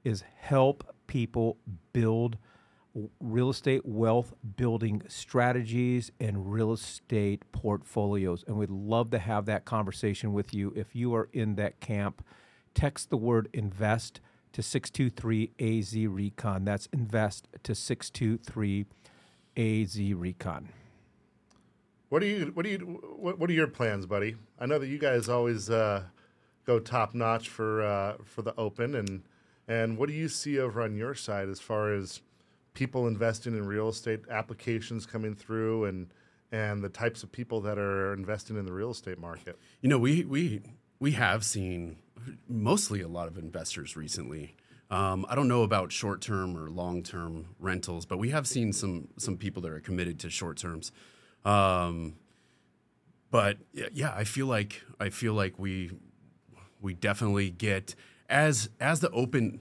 is 0.04 0.22
help 0.38 0.94
people 1.08 1.58
build 1.92 2.38
real 3.18 3.50
estate 3.50 3.84
wealth 3.84 4.34
building 4.56 5.02
strategies 5.08 6.12
and 6.20 6.52
real 6.52 6.72
estate 6.72 7.50
portfolios. 7.50 8.44
And 8.46 8.56
we'd 8.56 8.70
love 8.70 9.10
to 9.10 9.18
have 9.18 9.46
that 9.46 9.64
conversation 9.64 10.32
with 10.32 10.54
you. 10.54 10.72
If 10.76 10.94
you 10.94 11.14
are 11.14 11.28
in 11.32 11.56
that 11.56 11.80
camp, 11.80 12.24
text 12.74 13.10
the 13.10 13.16
word 13.16 13.48
invest 13.52 14.20
to 14.52 14.62
623 14.62 15.52
AZ 15.58 15.94
Recon. 16.08 16.64
That's 16.64 16.86
invest 16.92 17.48
to 17.62 17.74
623 17.74 18.86
AZ 19.56 20.14
Recon. 20.14 20.68
What 22.08 22.20
do 22.20 22.26
you 22.26 22.52
what 22.54 22.64
do 22.64 22.70
you 22.70 22.78
what, 23.16 23.38
what 23.38 23.50
are 23.50 23.54
your 23.54 23.66
plans, 23.66 24.06
buddy? 24.06 24.36
I 24.58 24.66
know 24.66 24.78
that 24.78 24.88
you 24.88 24.98
guys 24.98 25.28
always 25.28 25.68
uh, 25.68 26.04
go 26.64 26.78
top 26.78 27.14
notch 27.14 27.48
for 27.48 27.82
uh, 27.82 28.16
for 28.24 28.42
the 28.42 28.54
open 28.56 28.94
and 28.94 29.22
and 29.66 29.98
what 29.98 30.08
do 30.08 30.14
you 30.14 30.28
see 30.28 30.58
over 30.58 30.80
on 30.80 30.96
your 30.96 31.14
side 31.14 31.48
as 31.50 31.60
far 31.60 31.92
as 31.92 32.22
people 32.72 33.06
investing 33.06 33.54
in 33.54 33.66
real 33.66 33.88
estate 33.88 34.20
applications 34.30 35.04
coming 35.04 35.34
through 35.34 35.84
and 35.84 36.08
and 36.50 36.82
the 36.82 36.88
types 36.88 37.22
of 37.22 37.30
people 37.30 37.60
that 37.60 37.78
are 37.78 38.14
investing 38.14 38.56
in 38.56 38.64
the 38.64 38.72
real 38.72 38.90
estate 38.90 39.18
market? 39.18 39.58
You 39.82 39.90
know, 39.90 39.98
we 39.98 40.24
we 40.24 40.62
we 41.00 41.12
have 41.12 41.44
seen 41.44 41.96
mostly 42.48 43.00
a 43.00 43.08
lot 43.08 43.28
of 43.28 43.38
investors 43.38 43.96
recently. 43.96 44.56
Um, 44.90 45.26
I 45.28 45.34
don't 45.34 45.48
know 45.48 45.62
about 45.62 45.92
short 45.92 46.20
term 46.20 46.56
or 46.56 46.70
long 46.70 47.02
term 47.02 47.54
rentals, 47.58 48.06
but 48.06 48.18
we 48.18 48.30
have 48.30 48.46
seen 48.46 48.72
some 48.72 49.08
some 49.18 49.36
people 49.36 49.62
that 49.62 49.72
are 49.72 49.80
committed 49.80 50.18
to 50.20 50.30
short 50.30 50.56
terms. 50.56 50.92
Um, 51.44 52.14
but 53.30 53.58
yeah, 53.92 54.12
I 54.14 54.24
feel 54.24 54.46
like 54.46 54.82
I 54.98 55.10
feel 55.10 55.34
like 55.34 55.58
we 55.58 55.90
we 56.80 56.94
definitely 56.94 57.50
get 57.50 57.94
as 58.28 58.70
as 58.80 59.00
the 59.00 59.10
open 59.10 59.60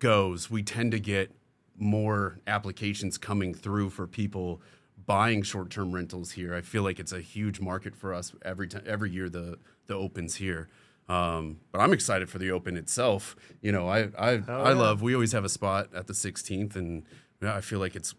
goes, 0.00 0.50
we 0.50 0.62
tend 0.62 0.92
to 0.92 1.00
get 1.00 1.30
more 1.76 2.40
applications 2.46 3.18
coming 3.18 3.54
through 3.54 3.90
for 3.90 4.06
people 4.06 4.60
buying 5.06 5.42
short-term 5.42 5.92
rentals 5.92 6.32
here. 6.32 6.54
I 6.54 6.60
feel 6.60 6.82
like 6.82 6.98
it's 6.98 7.12
a 7.12 7.20
huge 7.20 7.60
market 7.60 7.94
for 7.94 8.14
us 8.14 8.32
every 8.44 8.68
time 8.68 8.82
every 8.86 9.10
year 9.10 9.28
the 9.28 9.58
the 9.86 9.94
opens 9.94 10.36
here. 10.36 10.68
Um, 11.08 11.58
but 11.70 11.80
I'm 11.80 11.92
excited 11.92 12.30
for 12.30 12.38
the 12.38 12.50
open 12.50 12.76
itself. 12.76 13.36
You 13.60 13.72
know, 13.72 13.88
I 13.88 14.08
I, 14.18 14.30
I 14.30 14.32
yeah. 14.46 14.68
love. 14.70 15.02
We 15.02 15.14
always 15.14 15.32
have 15.32 15.44
a 15.44 15.48
spot 15.50 15.88
at 15.94 16.06
the 16.06 16.14
16th, 16.14 16.76
and 16.76 17.04
I 17.42 17.60
feel 17.60 17.78
like 17.78 17.94
it's 17.94 18.14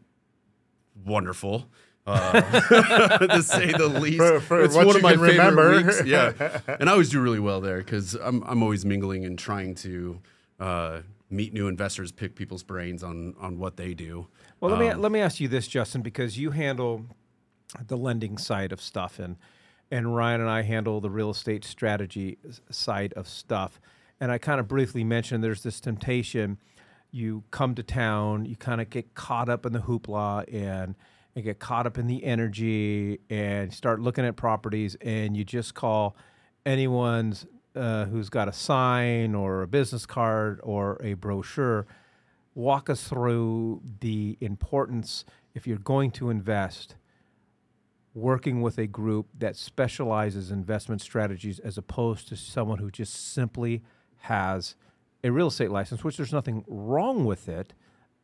wonderful. 1.05 1.67
Uh, 2.07 2.39
to 3.27 3.41
say 3.41 3.71
the 3.71 3.87
least, 3.87 4.17
For- 4.17 4.39
for 4.39 4.61
it's 4.61 4.75
one 4.75 4.95
of 4.95 5.01
my 5.01 5.13
favorite 5.13 5.37
remember. 5.39 5.77
weeks. 5.77 6.03
Yeah, 6.05 6.33
and 6.79 6.87
I 6.87 6.91
always 6.91 7.09
do 7.09 7.19
really 7.19 7.39
well 7.39 7.61
there 7.61 7.79
because 7.79 8.13
I'm 8.13 8.43
I'm 8.43 8.61
always 8.61 8.85
mingling 8.85 9.25
and 9.25 9.39
trying 9.39 9.73
to 9.75 10.19
uh, 10.59 10.99
meet 11.35 11.53
new 11.53 11.67
investors, 11.67 12.11
pick 12.11 12.35
people's 12.35 12.63
brains 12.63 13.03
on 13.03 13.35
on 13.39 13.57
what 13.57 13.77
they 13.77 13.93
do. 13.93 14.27
Well, 14.59 14.71
let 14.71 14.79
me 14.79 14.89
um, 14.89 15.01
let 15.01 15.11
me 15.11 15.19
ask 15.19 15.39
you 15.39 15.47
this, 15.47 15.67
Justin, 15.67 16.01
because 16.01 16.37
you 16.37 16.51
handle 16.51 17.05
the 17.85 17.97
lending 17.97 18.37
side 18.37 18.71
of 18.71 18.81
stuff, 18.81 19.19
and 19.19 19.37
and 19.91 20.15
Ryan 20.15 20.41
and 20.41 20.49
I 20.49 20.63
handle 20.63 21.01
the 21.01 21.09
real 21.09 21.29
estate 21.29 21.63
strategy 21.63 22.37
side 22.69 23.13
of 23.13 23.27
stuff. 23.27 23.79
And 24.19 24.31
I 24.31 24.37
kind 24.37 24.59
of 24.59 24.67
briefly 24.67 25.03
mentioned 25.03 25.43
there's 25.43 25.63
this 25.63 25.79
temptation. 25.79 26.57
you 27.11 27.43
come 27.51 27.75
to 27.75 27.83
town, 27.83 28.45
you 28.45 28.55
kind 28.55 28.81
of 28.81 28.89
get 28.89 29.13
caught 29.13 29.49
up 29.49 29.65
in 29.65 29.73
the 29.73 29.79
hoopla 29.79 30.53
and 30.53 30.95
and 31.35 31.43
get 31.43 31.59
caught 31.59 31.85
up 31.85 31.97
in 31.97 32.07
the 32.07 32.23
energy 32.23 33.19
and 33.29 33.73
start 33.73 33.99
looking 33.99 34.25
at 34.25 34.37
properties 34.37 34.95
and 35.01 35.35
you 35.35 35.43
just 35.43 35.73
call 35.73 36.15
anyone's 36.65 37.45
uh, 37.75 38.05
who's 38.05 38.29
got 38.29 38.47
a 38.47 38.53
sign 38.53 39.35
or 39.35 39.61
a 39.61 39.67
business 39.67 40.05
card 40.05 40.59
or 40.63 40.99
a 41.03 41.13
brochure 41.13 41.85
walk 42.53 42.89
us 42.89 43.07
through 43.07 43.81
the 43.99 44.37
importance 44.39 45.25
if 45.53 45.67
you're 45.67 45.77
going 45.77 46.09
to 46.11 46.29
invest 46.29 46.95
working 48.13 48.61
with 48.61 48.77
a 48.77 48.87
group 48.87 49.27
that 49.37 49.55
specializes 49.57 50.49
in 50.51 50.59
investment 50.59 51.01
strategies 51.01 51.59
as 51.59 51.77
opposed 51.77 52.29
to 52.29 52.35
someone 52.37 52.77
who 52.77 52.89
just 52.89 53.33
simply 53.33 53.83
has 54.19 54.75
a 55.23 55.31
real 55.31 55.47
estate 55.47 55.69
license 55.69 56.03
which 56.03 56.15
there's 56.17 56.31
nothing 56.31 56.63
wrong 56.67 57.25
with 57.25 57.49
it 57.49 57.73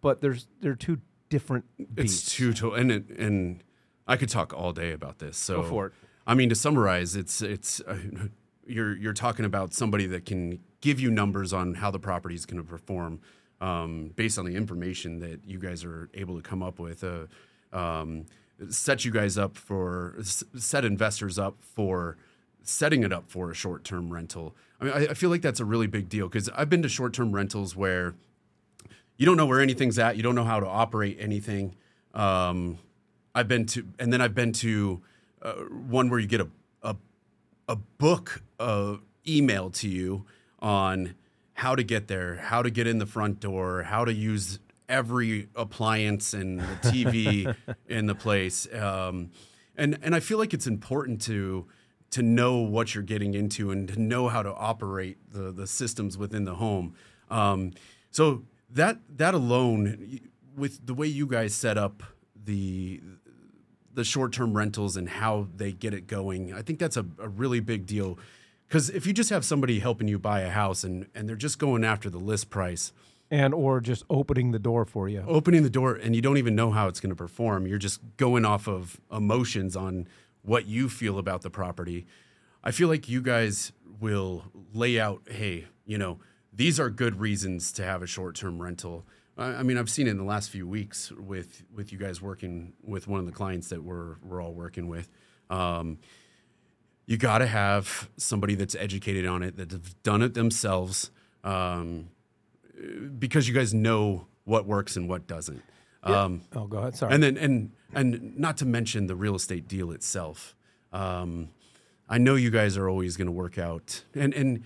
but 0.02 0.22
there's 0.22 0.48
they're 0.62 0.76
two 0.76 1.00
different 1.30 1.66
beasts. 1.96 2.24
It's 2.28 2.36
two 2.36 2.54
to- 2.54 2.74
and 2.74 2.92
it, 2.92 3.10
and 3.10 3.64
I 4.08 4.18
could 4.18 4.30
talk 4.30 4.54
all 4.54 4.74
day 4.74 4.92
about 4.92 5.20
this. 5.20 5.38
So 5.38 5.62
Go 5.62 5.70
for 5.70 5.86
it. 5.88 5.94
I 6.28 6.36
mean, 6.36 6.50
to 6.50 6.56
summarize, 6.56 7.16
it's 7.16 7.42
it's 7.42 7.82
uh, 7.82 7.98
you're 8.66 8.96
you're 8.96 9.14
talking 9.14 9.46
about 9.46 9.74
somebody 9.74 10.06
that 10.08 10.26
can 10.26 10.60
give 10.82 11.00
you 11.00 11.12
numbers 11.12 11.54
on 11.54 11.76
how 11.76 11.92
the 11.92 12.00
property 12.00 12.36
is 12.36 12.46
going 12.46 12.62
to 12.62 12.68
perform 12.68 13.20
um, 13.60 14.12
based 14.16 14.38
on 14.38 14.46
the 14.46 14.56
information 14.56 15.20
that 15.20 15.42
you 15.46 15.60
guys 15.60 15.84
are 15.84 16.10
able 16.14 16.36
to 16.36 16.42
come 16.42 16.64
up 16.64 16.80
with. 16.80 17.04
Uh, 17.04 17.28
um, 17.74 18.26
set 18.70 19.06
you 19.06 19.12
guys 19.12 19.38
up 19.38 19.58
for 19.58 20.16
set 20.22 20.86
investors 20.86 21.40
up 21.40 21.58
for 21.62 22.18
setting 22.64 23.04
it 23.04 23.12
up 23.12 23.30
for 23.30 23.52
a 23.52 23.54
short 23.54 23.84
term 23.84 24.12
rental. 24.12 24.56
I 24.80 24.84
mean, 24.84 24.94
I, 24.94 25.08
I 25.08 25.14
feel 25.14 25.30
like 25.30 25.42
that's 25.42 25.60
a 25.60 25.66
really 25.66 25.88
big 25.88 26.10
deal 26.10 26.28
because 26.28 26.50
I've 26.50 26.70
been 26.70 26.82
to 26.84 26.90
short 26.90 27.14
term 27.14 27.32
rentals 27.32 27.76
where 27.76 28.16
you 29.18 29.26
don't 29.26 29.38
know 29.38 29.46
where 29.46 29.62
anything's 29.62 30.00
at. 30.00 30.18
You 30.18 30.24
don't 30.24 30.36
know 30.36 30.44
how 30.44 30.60
to 30.60 30.68
operate 30.68 31.18
anything. 31.20 31.76
Um, 32.14 32.80
I've 33.34 33.48
been 33.48 33.66
to, 33.68 33.88
and 34.00 34.12
then 34.12 34.22
I've 34.22 34.36
been 34.36 34.52
to 34.54 35.02
uh, 35.42 35.54
one 35.54 36.10
where 36.10 36.20
you 36.20 36.28
get 36.28 36.42
a 36.42 36.48
a, 37.72 37.76
book 37.76 38.42
uh, 38.60 38.98
emailed 39.26 39.74
to 39.76 39.88
you 39.88 40.26
on 40.60 41.16
how 41.54 41.76
to 41.76 41.84
get 41.84 42.08
there, 42.08 42.38
how 42.38 42.62
to 42.62 42.70
get 42.70 42.88
in 42.88 42.98
the 42.98 43.06
front 43.06 43.40
door, 43.40 43.84
how 43.84 44.06
to 44.06 44.14
use 44.14 44.60
every 44.90 45.48
appliance 45.56 46.34
and 46.34 46.60
the 46.60 46.76
TV 46.84 47.56
in 47.88 48.08
the 48.08 48.16
place. 48.16 48.68
Um, 48.74 49.32
and 49.76 49.98
and 50.02 50.14
I 50.16 50.20
feel 50.20 50.38
like 50.38 50.54
it's 50.54 50.68
important 50.68 51.22
to 51.24 51.68
to 52.12 52.22
know 52.22 52.58
what 52.58 52.94
you're 52.94 53.04
getting 53.04 53.34
into 53.34 53.72
and 53.72 53.88
to 53.88 54.00
know 54.00 54.28
how 54.28 54.44
to 54.44 54.54
operate 54.54 55.18
the 55.32 55.52
the 55.52 55.68
systems 55.68 56.18
within 56.18 56.44
the 56.46 56.56
home. 56.56 56.96
Um, 57.30 57.72
so 58.12 58.44
that 58.70 59.00
that 59.16 59.34
alone, 59.34 60.20
with 60.56 60.86
the 60.86 60.94
way 60.94 61.08
you 61.08 61.26
guys 61.26 61.54
set 61.54 61.78
up 61.78 62.04
the 62.36 63.02
the 63.94 64.04
short 64.04 64.34
term 64.34 64.56
rentals 64.56 64.98
and 64.98 65.10
how 65.10 65.48
they 65.56 65.72
get 65.72 65.94
it 65.94 66.08
going, 66.08 66.54
I 66.54 66.62
think 66.62 66.80
that's 66.80 66.98
a, 66.98 67.06
a 67.20 67.30
really 67.30 67.60
big 67.60 67.86
deal. 67.86 68.18
Because 68.68 68.90
if 68.90 69.06
you 69.06 69.14
just 69.14 69.30
have 69.30 69.44
somebody 69.44 69.80
helping 69.80 70.08
you 70.08 70.18
buy 70.18 70.42
a 70.42 70.50
house 70.50 70.84
and 70.84 71.08
and 71.14 71.28
they're 71.28 71.36
just 71.36 71.60
going 71.60 71.84
after 71.84 72.10
the 72.10 72.20
list 72.20 72.50
price, 72.50 72.94
and 73.32 73.54
or 73.54 73.80
just 73.80 74.04
opening 74.10 74.52
the 74.52 74.60
door 74.60 74.86
for 74.86 75.08
you. 75.08 75.24
opening 75.26 75.64
the 75.64 75.70
door 75.70 75.96
and 75.96 76.16
you 76.16 76.22
don't 76.22 76.38
even 76.38 76.54
know 76.54 76.72
how 76.72 76.88
it's 76.88 77.00
going 77.00 77.10
to 77.10 77.16
perform. 77.16 77.66
You're 77.66 77.80
just 77.80 78.02
going 78.18 78.44
off 78.46 78.68
of 78.68 79.00
emotions 79.12 79.76
on 79.76 80.08
what 80.44 80.66
you 80.66 80.90
feel 80.90 81.18
about 81.18 81.42
the 81.42 81.50
property. 81.50 82.06
I 82.64 82.72
feel 82.72 82.90
like 82.90 83.08
you 83.08 83.22
guys 83.22 83.72
will 84.00 84.44
lay 84.74 85.00
out, 85.00 85.22
hey, 85.30 85.68
you 85.86 85.98
know, 85.98 86.20
these 86.54 86.80
are 86.80 86.90
good 86.90 87.20
reasons 87.20 87.72
to 87.74 87.84
have 87.84 88.04
a 88.04 88.08
short-term 88.08 88.62
rental. 88.62 89.06
I 89.38 89.46
I 89.56 89.64
mean, 89.64 89.78
I've 89.78 89.90
seen 89.90 90.08
it 90.08 90.12
in 90.12 90.18
the 90.18 90.24
last 90.24 90.50
few 90.50 90.68
weeks 90.68 91.12
with 91.12 91.64
with 91.74 91.92
you 91.92 91.98
guys 91.98 92.22
working 92.22 92.74
with 92.84 93.08
one 93.08 93.20
of 93.20 93.26
the 93.26 93.32
clients 93.32 93.70
that 93.70 93.84
we're 93.84 94.16
we're 94.24 94.42
all 94.42 94.54
working 94.54 94.88
with. 94.88 95.10
Um, 95.50 96.00
you 97.06 97.18
got 97.18 97.40
to 97.40 97.48
have 97.48 98.10
somebody 98.18 98.56
that's 98.56 98.76
educated 98.76 99.26
on 99.26 99.44
it, 99.44 99.58
that 99.58 99.72
have 99.72 100.02
done 100.04 100.22
it 100.22 100.34
themselves. 100.34 101.12
Um, 101.44 102.10
because 103.20 103.48
you 103.48 103.54
guys 103.54 103.74
know 103.74 104.28
what 104.46 104.66
works 104.66 104.96
and 104.96 105.08
what 105.10 105.28
doesn't. 105.28 105.62
Um, 106.04 106.42
Oh, 106.56 106.66
go 106.68 106.78
ahead. 106.80 106.96
Sorry. 106.96 107.14
and 107.14 107.22
then 107.22 107.38
and 107.38 107.72
and 107.94 108.38
not 108.38 108.58
to 108.58 108.66
mention 108.66 109.08
the 109.08 109.16
real 109.16 109.36
estate 109.36 109.68
deal 109.68 109.92
itself. 109.92 110.56
Um, 110.92 111.50
I 112.10 112.18
know 112.18 112.36
you 112.36 112.50
guys 112.50 112.76
are 112.78 112.90
always 112.90 113.18
going 113.18 113.28
to 113.28 113.32
work 113.32 113.58
out, 113.58 114.04
and 114.16 114.34
and 114.34 114.64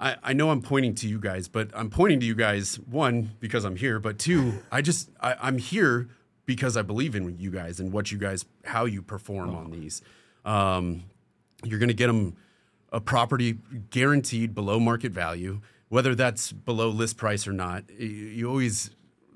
I, 0.00 0.16
I 0.22 0.32
know 0.32 0.50
I'm 0.50 0.62
pointing 0.62 0.94
to 0.96 1.08
you 1.08 1.18
guys, 1.18 1.48
but 1.48 1.70
I'm 1.74 1.90
pointing 1.90 2.20
to 2.20 2.26
you 2.26 2.34
guys 2.34 2.78
one 2.78 3.30
because 3.40 3.64
I'm 3.64 3.76
here, 3.76 4.00
but 4.00 4.18
two, 4.18 4.62
I 4.70 4.82
just 4.82 5.10
I, 5.20 5.36
I'm 5.40 5.58
here 5.58 6.08
because 6.46 6.76
I 6.76 6.82
believe 6.82 7.14
in 7.14 7.38
you 7.38 7.50
guys 7.50 7.80
and 7.80 7.92
what 7.92 8.10
you 8.12 8.18
guys 8.18 8.44
how 8.64 8.84
you 8.84 9.02
perform 9.02 9.54
on 9.54 9.70
these. 9.70 10.02
Um, 10.44 11.04
you're 11.64 11.78
going 11.78 11.88
to 11.88 11.94
get 11.94 12.08
them 12.08 12.36
a 12.92 13.00
property 13.00 13.58
guaranteed 13.90 14.54
below 14.54 14.78
market 14.78 15.12
value, 15.12 15.60
whether 15.88 16.14
that's 16.14 16.52
below 16.52 16.88
list 16.88 17.16
price 17.16 17.46
or 17.48 17.52
not. 17.52 17.88
You 17.90 18.48
always 18.48 18.90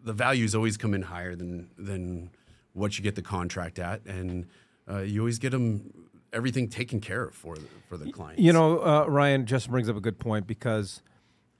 the 0.04 0.12
values 0.12 0.54
always 0.54 0.76
come 0.76 0.94
in 0.94 1.02
higher 1.02 1.34
than 1.34 1.70
than 1.78 2.30
what 2.72 2.98
you 2.98 3.04
get 3.04 3.14
the 3.14 3.22
contract 3.22 3.78
at, 3.78 4.04
and 4.06 4.46
uh, 4.90 4.98
you 4.98 5.20
always 5.20 5.38
get 5.38 5.50
them 5.50 6.07
everything 6.32 6.68
taken 6.68 7.00
care 7.00 7.24
of 7.24 7.34
for 7.34 7.56
the, 7.56 7.66
for 7.88 7.96
the 7.96 8.10
clients. 8.10 8.40
You 8.42 8.52
know, 8.52 8.78
uh, 8.80 9.06
Ryan 9.08 9.46
just 9.46 9.70
brings 9.70 9.88
up 9.88 9.96
a 9.96 10.00
good 10.00 10.18
point 10.18 10.46
because 10.46 11.02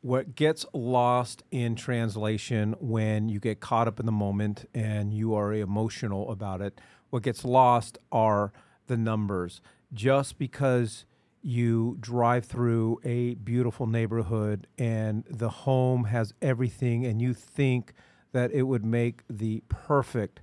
what 0.01 0.35
gets 0.35 0.65
lost 0.73 1.43
in 1.51 1.75
translation 1.75 2.75
when 2.81 3.29
you 3.29 3.41
get 3.41 3.61
caught 3.61 3.89
up 3.89 3.99
in 3.99 4.07
the 4.07 4.13
moment 4.13 4.69
and 4.75 5.13
you 5.13 5.35
are 5.35 5.53
emotional 5.53 6.31
about 6.31 6.61
it, 6.61 6.81
what 7.11 7.23
gets 7.23 7.45
lost 7.45 7.99
are 8.13 8.53
the 8.87 8.97
numbers. 8.97 9.61
Just 9.93 10.39
because 10.39 11.05
you 11.43 11.97
drive 12.01 12.45
through 12.45 13.01
a 13.05 13.35
beautiful 13.35 13.87
neighborhood 13.87 14.67
and 14.77 15.25
the 15.31 15.49
home 15.49 16.05
has 16.05 16.35
everything 16.43 17.07
and 17.07 17.23
you 17.23 17.33
think 17.33 17.93
that 18.33 18.53
it 18.53 18.63
would 18.63 18.85
make 18.85 19.23
the 19.29 19.63
perfect 19.69 20.41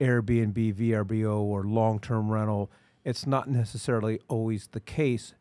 Airbnb, 0.00 0.74
VRBO, 0.74 1.40
or 1.40 1.64
long 1.64 1.98
term 1.98 2.30
rental, 2.30 2.70
it's 3.06 3.24
not 3.24 3.48
necessarily 3.48 4.18
always 4.26 4.66
the 4.72 4.80
case. 4.80 5.32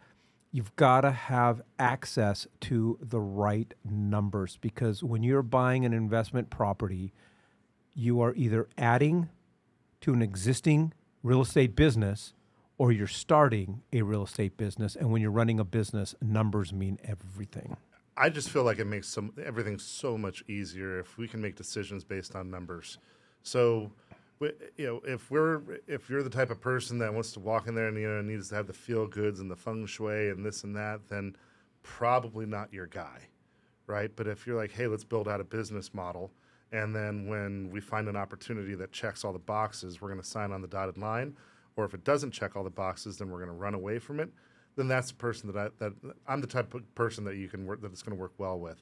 You've 0.51 0.75
got 0.75 1.01
to 1.01 1.09
have 1.09 1.63
access 1.79 2.45
to 2.61 2.99
the 3.01 3.19
right 3.19 3.73
numbers 3.83 4.59
because 4.61 5.03
when 5.03 5.23
you're 5.23 5.41
buying 5.41 5.83
an 5.83 5.91
investment 5.91 6.51
property, 6.51 7.11
you 7.95 8.21
are 8.21 8.35
either 8.35 8.69
adding 8.77 9.29
to 10.01 10.13
an 10.13 10.21
existing 10.21 10.93
real 11.23 11.41
estate 11.41 11.75
business 11.75 12.33
or 12.77 12.91
you're 12.91 13.07
starting 13.07 13.81
a 13.91 14.03
real 14.03 14.23
estate 14.23 14.57
business. 14.57 14.95
And 14.95 15.11
when 15.11 15.23
you're 15.23 15.31
running 15.31 15.59
a 15.59 15.65
business, 15.65 16.13
numbers 16.21 16.71
mean 16.71 16.99
everything. 17.03 17.77
I 18.15 18.29
just 18.29 18.51
feel 18.51 18.63
like 18.63 18.77
it 18.77 18.85
makes 18.85 19.07
some 19.07 19.33
everything 19.43 19.79
so 19.79 20.19
much 20.19 20.43
easier 20.47 20.99
if 20.99 21.17
we 21.17 21.27
can 21.27 21.41
make 21.41 21.55
decisions 21.55 22.03
based 22.03 22.35
on 22.35 22.51
numbers. 22.51 22.99
So, 23.41 23.91
you 24.41 24.85
know, 24.85 25.01
if 25.05 25.31
we're 25.31 25.61
if 25.87 26.09
you're 26.09 26.23
the 26.23 26.29
type 26.29 26.49
of 26.49 26.59
person 26.59 26.99
that 26.99 27.13
wants 27.13 27.31
to 27.33 27.39
walk 27.39 27.67
in 27.67 27.75
there 27.75 27.87
and 27.87 27.97
you 27.97 28.07
know 28.07 28.21
needs 28.21 28.49
to 28.49 28.55
have 28.55 28.67
the 28.67 28.73
feel 28.73 29.07
goods 29.07 29.39
and 29.39 29.49
the 29.49 29.55
feng 29.55 29.85
shui 29.85 30.29
and 30.29 30.45
this 30.45 30.63
and 30.63 30.75
that, 30.75 31.07
then 31.09 31.35
probably 31.83 32.45
not 32.45 32.73
your 32.73 32.87
guy, 32.87 33.19
right? 33.87 34.11
But 34.15 34.27
if 34.27 34.45
you're 34.45 34.57
like, 34.57 34.71
hey, 34.71 34.87
let's 34.87 35.03
build 35.03 35.27
out 35.27 35.39
a 35.39 35.45
business 35.45 35.93
model, 35.93 36.31
and 36.71 36.95
then 36.95 37.27
when 37.27 37.69
we 37.71 37.79
find 37.79 38.07
an 38.07 38.15
opportunity 38.15 38.75
that 38.75 38.91
checks 38.91 39.23
all 39.23 39.31
the 39.31 39.39
boxes, 39.39 40.01
we're 40.01 40.09
going 40.09 40.21
to 40.21 40.27
sign 40.27 40.51
on 40.51 40.61
the 40.61 40.67
dotted 40.67 40.97
line. 40.97 41.35
Or 41.77 41.85
if 41.85 41.93
it 41.93 42.03
doesn't 42.03 42.31
check 42.31 42.55
all 42.55 42.63
the 42.63 42.69
boxes, 42.69 43.17
then 43.17 43.29
we're 43.29 43.39
going 43.39 43.49
to 43.49 43.55
run 43.55 43.73
away 43.73 43.99
from 43.99 44.19
it. 44.19 44.29
Then 44.75 44.87
that's 44.87 45.09
the 45.09 45.15
person 45.15 45.51
that 45.51 45.57
I 45.57 45.69
that 45.79 45.93
I'm 46.27 46.41
the 46.41 46.47
type 46.47 46.73
of 46.73 46.95
person 46.95 47.23
that 47.25 47.37
you 47.37 47.47
can 47.47 47.65
work 47.65 47.81
that 47.81 47.91
it's 47.91 48.01
going 48.01 48.15
to 48.15 48.21
work 48.21 48.33
well 48.37 48.59
with. 48.59 48.81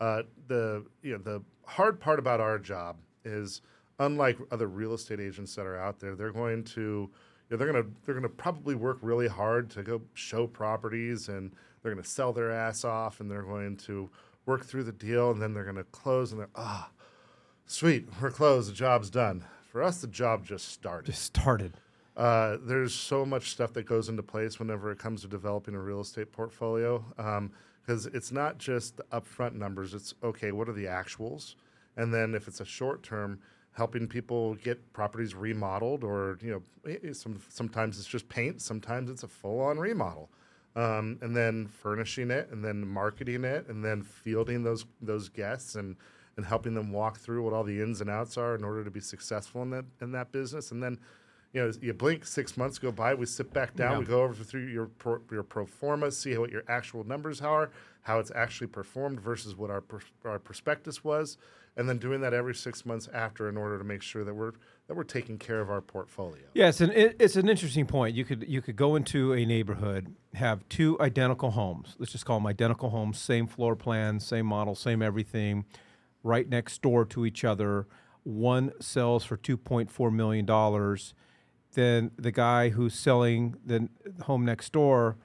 Uh, 0.00 0.22
the 0.48 0.84
you 1.02 1.12
know 1.12 1.18
the 1.18 1.42
hard 1.66 2.00
part 2.00 2.18
about 2.18 2.40
our 2.40 2.58
job 2.58 2.96
is 3.24 3.60
unlike 3.98 4.38
other 4.50 4.66
real 4.66 4.94
estate 4.94 5.20
agents 5.20 5.54
that 5.54 5.66
are 5.66 5.78
out 5.78 6.00
there, 6.00 6.14
they're 6.14 6.32
going 6.32 6.64
to 6.64 6.80
you 6.80 7.10
know, 7.50 7.56
they're 7.56 7.70
going 7.72 7.84
to 7.84 7.90
they're 8.04 8.14
going 8.14 8.22
to 8.22 8.28
probably 8.28 8.74
work 8.74 8.98
really 9.02 9.28
hard 9.28 9.70
to 9.70 9.82
go 9.82 10.00
show 10.14 10.46
properties 10.46 11.28
and 11.28 11.52
they're 11.82 11.92
going 11.92 12.02
to 12.02 12.08
sell 12.08 12.32
their 12.32 12.50
ass 12.50 12.84
off 12.84 13.20
and 13.20 13.30
they're 13.30 13.42
going 13.42 13.76
to 13.76 14.08
work 14.46 14.64
through 14.64 14.84
the 14.84 14.92
deal 14.92 15.30
and 15.30 15.40
then 15.40 15.52
they're 15.52 15.64
going 15.64 15.76
to 15.76 15.84
close 15.84 16.32
and 16.32 16.40
they're 16.40 16.48
ah 16.54 16.90
sweet 17.66 18.06
we're 18.20 18.30
closed 18.30 18.70
the 18.70 18.74
job's 18.74 19.10
done. 19.10 19.44
For 19.74 19.82
us, 19.82 20.00
the 20.00 20.06
job 20.06 20.46
just 20.46 20.68
started. 20.68 21.06
Just 21.06 21.24
started. 21.24 21.72
Uh, 22.16 22.58
there's 22.62 22.94
so 22.94 23.26
much 23.26 23.50
stuff 23.50 23.72
that 23.72 23.86
goes 23.86 24.08
into 24.08 24.22
place 24.22 24.60
whenever 24.60 24.92
it 24.92 24.98
comes 24.98 25.22
to 25.22 25.26
developing 25.26 25.74
a 25.74 25.80
real 25.80 26.00
estate 26.00 26.30
portfolio 26.30 27.04
because 27.80 28.06
it's 28.06 28.30
not 28.30 28.58
just 28.58 28.96
the 28.96 29.02
upfront 29.12 29.54
numbers. 29.54 29.92
It's 29.92 30.14
okay, 30.22 30.52
what 30.52 30.68
are 30.68 30.72
the 30.72 30.84
actuals? 30.84 31.56
And 31.96 32.14
then 32.14 32.36
if 32.36 32.46
it's 32.46 32.60
a 32.60 32.64
short 32.64 33.02
term, 33.02 33.40
helping 33.74 34.06
people 34.06 34.54
get 34.56 34.92
properties 34.92 35.34
remodeled, 35.34 36.04
or 36.04 36.38
you 36.40 36.64
know, 36.84 37.12
some 37.12 37.40
sometimes 37.48 37.98
it's 37.98 38.08
just 38.08 38.28
paint, 38.28 38.62
sometimes 38.62 39.10
it's 39.10 39.24
a 39.24 39.28
full 39.28 39.60
on 39.60 39.78
remodel, 39.78 40.30
um, 40.76 41.18
and 41.20 41.36
then 41.36 41.66
furnishing 41.66 42.30
it, 42.30 42.48
and 42.50 42.64
then 42.64 42.86
marketing 42.86 43.44
it, 43.44 43.68
and 43.68 43.84
then 43.84 44.02
fielding 44.02 44.62
those 44.62 44.86
those 45.02 45.28
guests 45.28 45.74
and 45.74 45.96
and 46.36 46.46
helping 46.46 46.74
them 46.74 46.90
walk 46.90 47.18
through 47.18 47.42
what 47.42 47.52
all 47.52 47.62
the 47.64 47.80
ins 47.80 48.00
and 48.00 48.10
outs 48.10 48.36
are 48.36 48.54
in 48.54 48.64
order 48.64 48.82
to 48.82 48.90
be 48.90 49.00
successful 49.00 49.62
in 49.62 49.70
that 49.70 49.84
in 50.00 50.12
that 50.12 50.32
business. 50.32 50.70
And 50.70 50.82
then, 50.82 50.98
you 51.54 51.62
know, 51.62 51.72
you 51.80 51.94
blink, 51.94 52.26
six 52.26 52.56
months 52.56 52.78
go 52.78 52.90
by, 52.90 53.14
we 53.14 53.26
sit 53.26 53.52
back 53.54 53.74
down, 53.76 53.92
Yeah. 53.92 53.98
we 54.00 54.04
go 54.04 54.22
over 54.22 54.42
through 54.42 54.66
your 54.66 54.86
pro, 54.86 55.20
your 55.30 55.44
pro 55.44 55.64
forma, 55.64 56.10
see 56.10 56.36
what 56.36 56.50
your 56.50 56.64
actual 56.68 57.04
numbers 57.04 57.40
are, 57.40 57.70
how 58.02 58.18
it's 58.18 58.32
actually 58.34 58.66
performed 58.66 59.20
versus 59.20 59.56
what 59.56 59.70
our 59.70 59.82
our 60.24 60.40
prospectus 60.40 61.04
was, 61.04 61.38
and 61.76 61.88
then 61.88 61.98
doing 61.98 62.20
that 62.22 62.34
every 62.34 62.54
six 62.56 62.84
months 62.84 63.08
after 63.14 63.48
in 63.48 63.56
order 63.56 63.78
to 63.78 63.84
make 63.84 64.02
sure 64.02 64.24
that 64.24 64.34
we're 64.34 64.52
that 64.88 64.96
we're 64.96 65.04
taking 65.04 65.38
care 65.38 65.60
of 65.60 65.70
our 65.70 65.80
portfolio. 65.80 66.42
Yes, 66.54 66.80
and 66.80 66.92
it, 66.92 67.16
it's 67.20 67.36
an 67.36 67.48
interesting 67.48 67.86
point. 67.86 68.16
You 68.16 68.24
could 68.24 68.44
you 68.48 68.60
could 68.60 68.74
go 68.76 68.96
into 68.96 69.32
a 69.32 69.46
neighborhood, 69.46 70.12
have 70.34 70.68
two 70.68 71.00
identical 71.00 71.52
homes. 71.52 71.94
Let's 72.00 72.10
just 72.10 72.26
call 72.26 72.38
them 72.40 72.48
identical 72.48 72.90
homes, 72.90 73.18
same 73.20 73.46
floor 73.46 73.76
plan, 73.76 74.18
same 74.18 74.46
model, 74.46 74.74
same 74.74 75.02
everything, 75.02 75.66
right 76.24 76.48
next 76.48 76.82
door 76.82 77.04
to 77.06 77.24
each 77.24 77.44
other. 77.44 77.86
One 78.24 78.72
sells 78.80 79.24
for 79.24 79.36
two 79.36 79.56
point 79.56 79.88
four 79.88 80.10
million 80.10 80.44
dollars. 80.46 81.14
Then 81.74 82.10
the 82.16 82.32
guy 82.32 82.70
who's 82.70 82.94
selling 82.94 83.56
the 83.64 83.88
home 84.22 84.44
next 84.44 84.72
door 84.72 85.16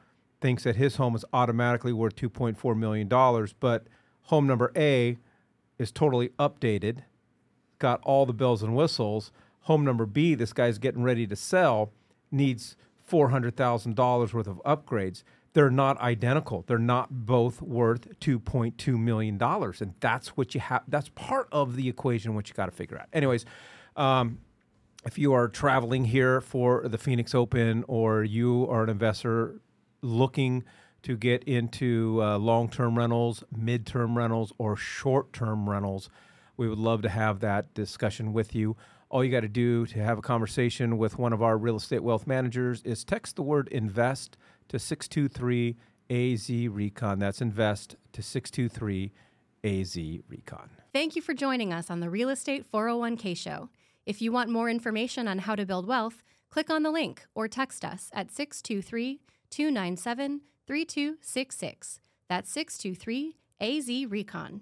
thinks 0.41 0.63
that 0.63 0.75
his 0.75 0.97
home 0.97 1.15
is 1.15 1.25
automatically 1.33 1.93
worth 1.93 2.15
two 2.15 2.29
point 2.29 2.57
four 2.57 2.75
million 2.75 3.07
dollars, 3.07 3.53
but 3.53 3.87
home 4.23 4.45
number 4.45 4.71
A 4.75 5.17
is 5.77 5.91
totally 5.91 6.29
updated 6.39 7.03
got 7.79 8.01
all 8.03 8.25
the 8.25 8.33
bells 8.33 8.61
and 8.61 8.75
whistles. 8.75 9.31
Home 9.61 9.83
number 9.83 10.05
B, 10.05 10.35
this 10.35 10.53
guy's 10.53 10.77
getting 10.77 11.01
ready 11.01 11.25
to 11.25 11.35
sell, 11.35 11.91
needs 12.31 12.75
four 13.03 13.29
hundred 13.29 13.55
thousand 13.55 13.95
dollars 13.95 14.33
worth 14.33 14.47
of 14.47 14.61
upgrades. 14.65 15.23
They're 15.53 15.71
not 15.71 15.99
identical. 15.99 16.63
They're 16.67 16.77
not 16.77 17.25
both 17.25 17.61
worth 17.61 18.19
two 18.19 18.39
point 18.39 18.77
two 18.77 18.97
million 18.97 19.37
dollars, 19.37 19.81
and 19.81 19.93
that's 19.99 20.29
what 20.29 20.53
you 20.53 20.61
have. 20.61 20.83
That's 20.87 21.09
part 21.09 21.47
of 21.51 21.75
the 21.75 21.89
equation 21.89 22.35
what 22.35 22.49
you 22.49 22.53
got 22.55 22.67
to 22.67 22.71
figure 22.71 22.99
out. 22.99 23.07
Anyways, 23.13 23.45
um, 23.95 24.39
if 25.05 25.17
you 25.17 25.33
are 25.33 25.47
traveling 25.47 26.05
here 26.05 26.41
for 26.41 26.87
the 26.87 26.97
Phoenix 26.97 27.33
Open 27.33 27.85
or 27.87 28.23
you 28.23 28.67
are 28.69 28.83
an 28.83 28.89
investor 28.89 29.61
looking 30.01 30.63
to 31.03 31.15
get 31.15 31.43
into 31.45 32.19
uh, 32.21 32.37
long 32.37 32.69
term 32.69 32.97
rentals, 32.97 33.43
mid 33.55 33.85
term 33.85 34.17
rentals, 34.17 34.51
or 34.57 34.75
short 34.75 35.31
term 35.31 35.69
rentals, 35.69 36.09
we 36.57 36.67
would 36.67 36.77
love 36.77 37.01
to 37.03 37.09
have 37.09 37.39
that 37.39 37.73
discussion 37.73 38.33
with 38.33 38.53
you. 38.53 38.75
All 39.09 39.23
you 39.23 39.31
got 39.31 39.39
to 39.39 39.47
do 39.47 39.85
to 39.87 39.99
have 39.99 40.17
a 40.17 40.21
conversation 40.21 40.97
with 40.97 41.17
one 41.17 41.33
of 41.33 41.41
our 41.41 41.57
real 41.57 41.77
estate 41.77 42.03
wealth 42.03 42.27
managers 42.27 42.81
is 42.83 43.03
text 43.03 43.37
the 43.37 43.41
word 43.41 43.67
invest 43.69 44.37
to 44.67 44.77
623 44.77 45.77
AZ 46.09 46.49
Recon. 46.49 47.19
That's 47.19 47.41
invest 47.41 47.95
to 48.13 48.21
623 48.21 49.11
AZ 49.63 49.97
Recon. 50.27 50.69
Thank 50.93 51.15
you 51.15 51.21
for 51.21 51.33
joining 51.33 51.71
us 51.71 51.89
on 51.89 52.01
the 52.01 52.09
Real 52.09 52.29
Estate 52.29 52.69
401k 52.71 53.35
show. 53.37 53.69
If 54.09 54.23
you 54.23 54.31
want 54.31 54.49
more 54.49 54.71
information 54.71 55.27
on 55.27 55.37
how 55.37 55.53
to 55.53 55.67
build 55.67 55.85
wealth, 55.85 56.23
click 56.49 56.71
on 56.71 56.81
the 56.81 56.89
link 56.89 57.27
or 57.35 57.47
text 57.47 57.85
us 57.85 58.09
at 58.11 58.31
623 58.31 59.21
297 59.51 60.41
3266. 60.65 61.99
That's 62.27 62.51
623 62.51 63.37
AZ 63.61 64.09
Recon. 64.09 64.61